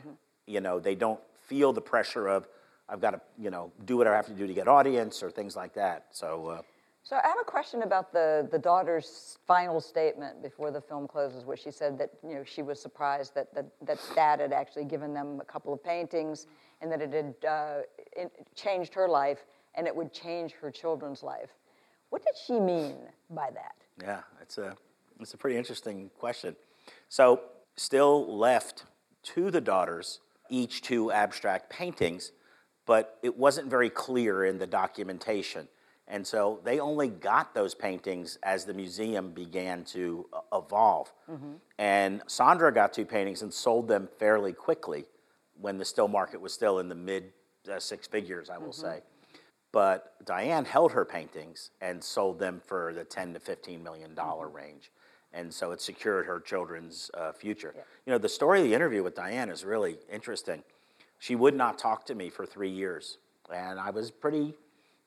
you 0.48 0.60
know, 0.62 0.80
they 0.80 0.96
don't 0.96 1.20
feel 1.48 1.72
the 1.74 1.82
pressure 1.82 2.28
of, 2.28 2.48
I've 2.90 3.00
got 3.00 3.12
to, 3.12 3.22
you 3.38 3.50
know, 3.50 3.72
do 3.86 3.98
what 3.98 4.08
I 4.08 4.16
have 4.16 4.26
to 4.28 4.34
do 4.34 4.48
to 4.48 4.54
get 4.54 4.68
audience 4.68 5.24
or 5.24 5.32
things 5.32 5.56
like 5.56 5.74
that. 5.76 6.08
So, 6.12 6.48
uh, 6.48 6.62
So 7.04 7.16
I 7.16 7.28
have 7.28 7.38
a 7.42 7.46
question 7.46 7.82
about 7.82 8.14
the, 8.14 8.48
the 8.52 8.60
daughter's 8.60 9.40
final 9.48 9.82
statement 9.82 10.42
before 10.44 10.72
the 10.72 10.82
film 10.82 11.08
closes, 11.08 11.46
where 11.46 11.58
she 11.58 11.72
said 11.72 11.98
that 11.98 12.12
you 12.24 12.36
know 12.36 12.44
she 12.44 12.62
was 12.62 12.80
surprised 12.80 13.34
that 13.36 13.54
that, 13.56 13.66
that 13.82 14.00
dad 14.16 14.40
had 14.40 14.54
actually 14.54 14.86
given 14.86 15.14
them 15.14 15.40
a 15.42 15.46
couple 15.46 15.74
of 15.74 15.84
paintings, 15.84 16.48
and 16.80 16.92
that 16.92 17.02
it 17.02 17.12
had 17.12 17.36
uh, 17.48 17.78
it 18.16 18.32
changed 18.56 18.94
her 18.94 19.08
life, 19.08 19.46
and 19.76 19.88
it 19.88 19.96
would 19.96 20.14
change 20.14 20.54
her 20.54 20.70
children's 20.70 21.24
life. 21.24 21.50
What 22.12 22.24
did 22.24 22.36
she 22.46 22.60
mean 22.60 22.98
by 23.30 23.50
that? 23.52 23.76
Yeah, 24.02 24.22
it's 24.40 24.60
a 24.60 24.76
it's 25.20 25.34
a 25.34 25.38
pretty 25.38 25.58
interesting 25.58 26.12
question. 26.20 26.56
So, 27.10 27.42
still 27.76 28.38
left 28.38 28.86
to 29.24 29.50
the 29.50 29.62
daughters 29.62 30.20
each 30.50 30.82
two 30.82 31.12
abstract 31.12 31.70
paintings, 31.72 32.32
but 32.86 33.18
it 33.24 33.38
wasn't 33.38 33.70
very 33.70 33.90
clear 33.90 34.46
in 34.46 34.60
the 34.60 34.68
documentation. 34.68 35.68
And 36.12 36.28
so 36.28 36.60
they 36.66 36.80
only 36.82 37.08
got 37.08 37.56
those 37.56 37.74
paintings 37.74 38.38
as 38.44 38.66
the 38.66 38.74
museum 38.74 39.32
began 39.32 39.86
to 39.86 40.28
uh, 40.34 40.58
evolve. 40.58 41.12
And 41.80 42.22
Sandra 42.28 42.72
got 42.74 42.92
two 42.92 43.06
paintings 43.06 43.42
and 43.42 43.52
sold 43.54 43.88
them 43.88 44.10
fairly 44.20 44.52
quickly 44.52 45.06
when 45.60 45.78
the 45.78 45.86
still 45.86 46.10
market 46.10 46.42
was 46.42 46.54
still 46.54 46.80
in 46.80 46.90
the 46.90 46.96
mid 46.96 47.32
uh, 47.72 47.80
six 47.80 48.08
figures, 48.08 48.50
I 48.50 48.58
will 48.58 48.74
say. 48.74 49.00
But 49.72 50.16
Diane 50.26 50.66
held 50.66 50.92
her 50.92 51.06
paintings 51.06 51.70
and 51.80 52.04
sold 52.04 52.40
them 52.40 52.62
for 52.66 52.94
the 52.94 53.06
10 53.06 53.34
to 53.36 53.40
15 53.40 53.82
million 53.82 54.14
dollar 54.14 54.50
range. 54.50 54.92
And 55.34 55.54
so 55.54 55.72
it 55.72 55.80
secured 55.80 56.26
her 56.26 56.42
children's 56.42 57.10
uh, 57.14 57.32
future. 57.32 57.74
You 58.06 58.12
know, 58.12 58.18
the 58.18 58.28
story 58.28 58.60
of 58.60 58.66
the 58.66 58.74
interview 58.74 59.02
with 59.02 59.16
Diane 59.16 59.50
is 59.50 59.64
really 59.64 59.98
interesting. 60.12 60.62
She 61.20 61.38
would 61.38 61.56
not 61.56 61.80
talk 61.80 62.06
to 62.08 62.16
me 62.16 62.30
for 62.30 62.46
three 62.46 62.70
years. 62.70 63.18
And 63.54 63.80
I 63.80 63.92
was 63.92 64.12
pretty, 64.12 64.56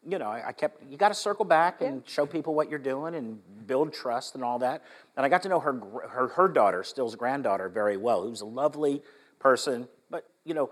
you 0.06 0.18
know, 0.18 0.26
I, 0.26 0.48
I 0.48 0.52
kept, 0.52 0.82
you 0.90 0.96
got 0.96 1.08
to 1.08 1.14
circle 1.14 1.44
back 1.44 1.80
and 1.80 2.02
show 2.06 2.26
people 2.26 2.54
what 2.54 2.68
you're 2.68 2.78
doing 2.78 3.14
and 3.14 3.38
build 3.66 3.92
trust 3.92 4.34
and 4.34 4.44
all 4.44 4.58
that. 4.58 4.82
And 5.16 5.24
I 5.24 5.28
got 5.28 5.42
to 5.42 5.48
know 5.48 5.60
her, 5.60 5.72
her, 6.08 6.28
her 6.28 6.48
daughter, 6.48 6.82
Still's 6.84 7.16
granddaughter, 7.16 7.68
very 7.68 7.96
well, 7.96 8.22
who's 8.22 8.40
a 8.40 8.46
lovely 8.46 9.02
person. 9.38 9.88
But, 10.10 10.26
you 10.44 10.54
know, 10.54 10.70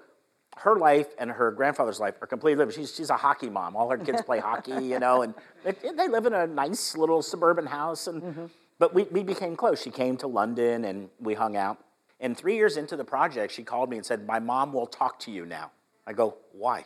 her 0.59 0.77
life 0.77 1.09
and 1.18 1.31
her 1.31 1.51
grandfather's 1.51 1.99
life 1.99 2.14
are 2.21 2.27
completely 2.27 2.64
different. 2.64 2.88
She's, 2.88 2.95
she's 2.95 3.11
a 3.11 3.16
hockey 3.16 3.49
mom. 3.49 3.75
All 3.75 3.88
her 3.90 3.99
kids 3.99 4.23
play 4.23 4.38
hockey, 4.38 4.85
you 4.85 4.99
know, 4.99 5.23
and 5.23 5.35
they, 5.64 5.75
they 5.97 6.09
live 6.09 6.27
in 6.27 6.35
a 6.35 6.47
nice 6.47 6.97
little 6.97 7.23
suburban 7.23 7.66
house. 7.66 8.07
And, 8.07 8.23
mm-hmm. 8.23 8.47
But 8.79 8.95
we, 8.95 9.05
we 9.05 9.23
became 9.23 9.57
close. 9.57 9.81
She 9.81 9.90
came 9.90 10.16
to 10.18 10.27
London 10.27 10.85
and 10.85 11.09
we 11.21 11.35
hung 11.35 11.57
out. 11.57 11.79
And 12.21 12.37
three 12.37 12.57
years 12.57 12.77
into 12.77 12.97
the 12.97 13.05
project, 13.05 13.53
she 13.53 13.62
called 13.62 13.88
me 13.88 13.97
and 13.97 14.05
said, 14.05 14.27
My 14.27 14.38
mom 14.38 14.73
will 14.73 14.87
talk 14.87 15.18
to 15.21 15.31
you 15.31 15.47
now. 15.47 15.71
I 16.07 16.12
go, 16.12 16.37
Why? 16.53 16.85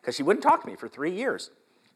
Because 0.00 0.16
she 0.16 0.22
wouldn't 0.22 0.42
talk 0.42 0.62
to 0.62 0.66
me 0.66 0.76
for 0.76 0.88
three 0.88 1.12
years. 1.12 1.50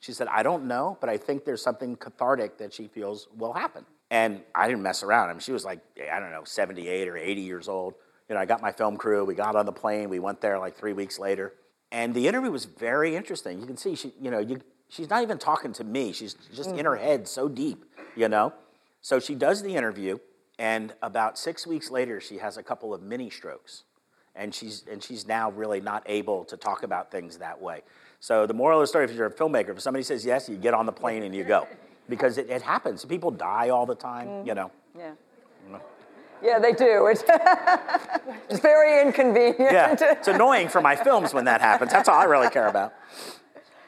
She 0.04 0.12
said, 0.12 0.28
I 0.28 0.42
don't 0.42 0.66
know, 0.66 0.98
but 1.00 1.08
I 1.08 1.16
think 1.16 1.46
there's 1.46 1.62
something 1.62 1.96
cathartic 1.96 2.58
that 2.58 2.74
she 2.74 2.88
feels 2.88 3.26
will 3.38 3.54
happen. 3.54 3.86
And 4.10 4.42
I 4.54 4.66
didn't 4.66 4.82
mess 4.82 5.02
around. 5.02 5.30
I 5.30 5.32
mean, 5.32 5.40
she 5.40 5.52
was 5.52 5.64
like, 5.64 5.80
I 6.12 6.20
don't 6.20 6.30
know, 6.30 6.44
78 6.44 7.08
or 7.08 7.16
80 7.16 7.40
years 7.40 7.68
old. 7.68 7.94
You 8.28 8.34
know, 8.34 8.40
I 8.42 8.44
got 8.44 8.60
my 8.60 8.70
film 8.70 8.98
crew. 8.98 9.24
We 9.24 9.34
got 9.34 9.56
on 9.56 9.64
the 9.64 9.72
plane. 9.72 10.10
We 10.10 10.18
went 10.18 10.42
there 10.42 10.58
like 10.58 10.76
three 10.76 10.92
weeks 10.92 11.18
later. 11.18 11.54
And 11.90 12.12
the 12.12 12.28
interview 12.28 12.50
was 12.50 12.66
very 12.66 13.16
interesting. 13.16 13.58
You 13.60 13.66
can 13.66 13.78
see 13.78 13.94
she, 13.94 14.12
you 14.20 14.30
know, 14.30 14.40
you, 14.40 14.60
she's 14.90 15.08
not 15.08 15.22
even 15.22 15.38
talking 15.38 15.72
to 15.72 15.84
me. 15.84 16.12
She's 16.12 16.34
just 16.54 16.72
in 16.72 16.84
her 16.84 16.96
head 16.96 17.26
so 17.26 17.48
deep, 17.48 17.86
you 18.14 18.28
know? 18.28 18.52
So 19.00 19.18
she 19.18 19.34
does 19.34 19.62
the 19.62 19.74
interview, 19.74 20.18
and 20.58 20.92
about 21.00 21.38
six 21.38 21.66
weeks 21.66 21.90
later, 21.90 22.20
she 22.20 22.38
has 22.38 22.58
a 22.58 22.62
couple 22.62 22.92
of 22.92 23.00
mini 23.02 23.30
strokes. 23.30 23.84
And 24.34 24.54
she's, 24.54 24.84
and 24.90 25.02
she's 25.02 25.26
now 25.26 25.50
really 25.50 25.80
not 25.80 26.02
able 26.04 26.44
to 26.46 26.58
talk 26.58 26.82
about 26.82 27.10
things 27.10 27.38
that 27.38 27.62
way. 27.62 27.82
So 28.24 28.46
the 28.46 28.54
moral 28.54 28.80
of 28.80 28.84
the 28.84 28.86
story, 28.86 29.04
if 29.04 29.12
you're 29.12 29.26
a 29.26 29.30
filmmaker, 29.30 29.68
if 29.68 29.82
somebody 29.82 30.02
says 30.02 30.24
yes, 30.24 30.48
you 30.48 30.56
get 30.56 30.72
on 30.72 30.86
the 30.86 30.92
plane 30.92 31.24
and 31.24 31.34
you 31.34 31.44
go. 31.44 31.68
Because 32.08 32.38
it, 32.38 32.48
it 32.48 32.62
happens. 32.62 33.04
People 33.04 33.30
die 33.30 33.68
all 33.68 33.84
the 33.84 33.94
time, 33.94 34.28
mm-hmm. 34.28 34.48
you 34.48 34.54
know. 34.54 34.70
Yeah. 34.96 35.12
Yeah, 36.42 36.58
they 36.58 36.72
do. 36.72 37.06
It's, 37.08 37.22
it's 38.48 38.60
very 38.62 39.06
inconvenient. 39.06 39.58
Yeah, 39.58 39.94
it's 40.00 40.26
annoying 40.26 40.68
for 40.68 40.80
my 40.80 40.96
films 40.96 41.34
when 41.34 41.44
that 41.44 41.60
happens. 41.60 41.92
That's 41.92 42.08
all 42.08 42.18
I 42.18 42.24
really 42.24 42.48
care 42.48 42.68
about. 42.68 42.94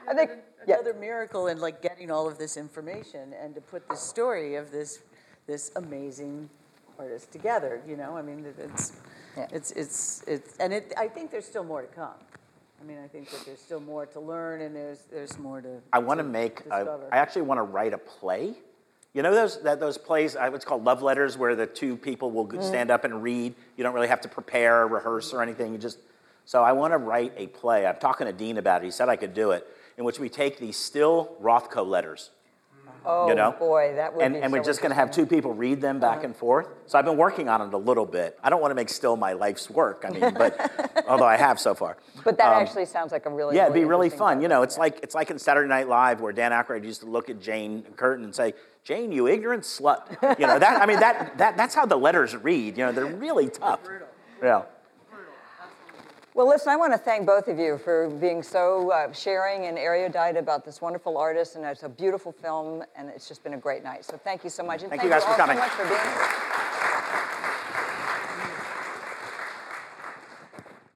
I 0.06 0.12
think. 0.12 0.32
Yeah. 0.66 0.80
Another 0.80 0.92
miracle 1.00 1.46
in 1.46 1.58
like 1.58 1.80
getting 1.80 2.10
all 2.10 2.28
of 2.28 2.36
this 2.36 2.58
information 2.58 3.32
and 3.42 3.54
to 3.54 3.62
put 3.62 3.88
the 3.88 3.96
story 3.96 4.56
of 4.56 4.70
this 4.70 5.00
this 5.46 5.72
amazing 5.76 6.50
artist 6.98 7.32
together. 7.32 7.80
You 7.88 7.96
know, 7.96 8.18
I 8.18 8.20
mean, 8.20 8.44
it's 8.58 8.92
Yeah. 9.34 9.46
it's 9.50 9.70
it's 9.70 10.24
it's 10.26 10.58
and 10.58 10.74
it. 10.74 10.92
I 10.98 11.08
think 11.08 11.30
there's 11.30 11.46
still 11.46 11.64
more 11.64 11.80
to 11.80 11.88
come. 11.88 12.16
I 12.80 12.84
mean, 12.84 12.98
I 13.02 13.08
think 13.08 13.30
that 13.30 13.44
there's 13.46 13.60
still 13.60 13.80
more 13.80 14.06
to 14.06 14.20
learn 14.20 14.60
and 14.60 14.74
there's 14.74 15.00
there's 15.10 15.38
more 15.38 15.60
to. 15.60 15.80
I 15.92 15.98
want 15.98 16.18
to 16.18 16.24
make. 16.24 16.62
A. 16.70 17.08
I 17.10 17.16
actually 17.16 17.42
want 17.42 17.58
to 17.58 17.62
write 17.62 17.92
a 17.92 17.98
play. 17.98 18.54
You 19.14 19.22
know 19.22 19.34
those 19.34 19.62
that 19.62 19.80
those 19.80 19.96
plays? 19.98 20.36
uh, 20.36 20.50
It's 20.54 20.64
called 20.64 20.84
love 20.84 21.02
letters, 21.02 21.38
where 21.38 21.54
the 21.54 21.66
two 21.66 21.96
people 21.96 22.30
will 22.30 22.46
Mm-hmm. 22.46 22.62
stand 22.62 22.90
up 22.90 23.04
and 23.04 23.22
read. 23.22 23.54
You 23.76 23.84
don't 23.84 23.94
really 23.94 24.08
have 24.08 24.20
to 24.22 24.28
prepare, 24.28 24.82
or 24.82 24.86
rehearse, 24.88 25.32
or 25.32 25.42
anything. 25.42 25.72
You 25.72 25.78
just. 25.78 25.98
So 26.44 26.62
I 26.62 26.72
want 26.72 26.92
to 26.92 26.98
write 26.98 27.32
a 27.36 27.48
play. 27.48 27.86
I'm 27.86 27.96
talking 27.96 28.26
to 28.26 28.32
Dean 28.32 28.56
about 28.58 28.82
it. 28.82 28.84
He 28.84 28.90
said 28.92 29.08
I 29.08 29.16
could 29.16 29.34
do 29.34 29.50
it, 29.50 29.66
in 29.96 30.04
which 30.04 30.20
we 30.20 30.28
take 30.28 30.58
these 30.58 30.76
still 30.76 31.34
Rothko 31.42 31.84
letters. 31.84 32.30
Oh 33.06 33.28
you 33.28 33.34
know? 33.34 33.52
boy, 33.52 33.92
that 33.94 34.14
would 34.14 34.24
and, 34.24 34.34
be 34.34 34.40
and 34.40 34.52
we're 34.52 34.62
just 34.62 34.80
going 34.80 34.90
to 34.90 34.96
have 34.96 35.10
two 35.10 35.26
people 35.26 35.54
read 35.54 35.80
them 35.80 36.00
back 36.00 36.24
and 36.24 36.34
forth. 36.34 36.68
So 36.86 36.98
I've 36.98 37.04
been 37.04 37.16
working 37.16 37.48
on 37.48 37.60
it 37.62 37.72
a 37.72 37.78
little 37.78 38.04
bit. 38.06 38.38
I 38.42 38.50
don't 38.50 38.60
want 38.60 38.72
to 38.72 38.74
make 38.74 38.88
still 38.88 39.16
my 39.16 39.32
life's 39.32 39.70
work. 39.70 40.04
I 40.06 40.10
mean, 40.10 40.34
but 40.34 41.04
although 41.08 41.26
I 41.26 41.36
have 41.36 41.60
so 41.60 41.74
far. 41.74 41.96
But 42.24 42.36
that 42.38 42.52
Um, 42.52 42.62
actually 42.62 42.86
sounds 42.86 43.12
like 43.12 43.26
a 43.26 43.30
really 43.30 43.56
yeah, 43.56 43.64
it'd 43.64 43.74
be 43.74 43.84
really 43.84 44.06
interesting 44.06 44.18
fun. 44.18 44.42
You 44.42 44.48
know, 44.48 44.62
it's 44.62 44.76
like 44.76 44.98
it's 45.02 45.14
like 45.14 45.30
in 45.30 45.38
Saturday 45.38 45.68
Night 45.68 45.88
Live 45.88 46.20
where 46.20 46.32
Dan 46.32 46.52
Aykroyd 46.52 46.84
used 46.84 47.00
to 47.02 47.06
look 47.06 47.30
at 47.30 47.40
Jane 47.40 47.82
Curtin 47.96 48.24
and 48.24 48.34
say, 48.34 48.54
"Jane, 48.84 49.12
you 49.12 49.28
ignorant 49.28 49.62
slut." 49.62 50.10
You 50.38 50.46
know 50.46 50.58
that. 50.58 50.82
I 50.82 50.86
mean, 50.86 51.00
that 51.00 51.38
that 51.38 51.56
that's 51.56 51.74
how 51.74 51.86
the 51.86 51.96
letters 51.96 52.34
read. 52.36 52.76
You 52.76 52.86
know, 52.86 52.92
they're 52.92 53.06
really 53.06 53.48
tough. 53.48 53.80
Yeah. 54.42 54.62
Well, 56.36 56.48
listen, 56.48 56.68
I 56.68 56.76
want 56.76 56.92
to 56.92 56.98
thank 56.98 57.24
both 57.24 57.48
of 57.48 57.58
you 57.58 57.78
for 57.78 58.10
being 58.10 58.42
so 58.42 58.90
uh, 58.90 59.10
sharing 59.10 59.64
and 59.64 59.78
erudite 59.78 60.36
about 60.36 60.66
this 60.66 60.82
wonderful 60.82 61.16
artist, 61.16 61.56
and 61.56 61.64
it's 61.64 61.82
a 61.82 61.88
beautiful 61.88 62.30
film, 62.30 62.84
and 62.94 63.08
it's 63.08 63.26
just 63.26 63.42
been 63.42 63.54
a 63.54 63.56
great 63.56 63.82
night. 63.82 64.04
So 64.04 64.20
thank 64.22 64.44
you 64.44 64.50
so 64.50 64.62
much. 64.62 64.82
And 64.82 64.90
Thank 64.90 65.02
you 65.02 65.08
guys 65.08 65.24
for 65.24 65.30
all 65.30 65.36
coming. 65.38 65.56
so 65.56 65.62
much 65.62 65.72
for 65.72 65.84
being 65.84 65.98
here. 65.98 66.85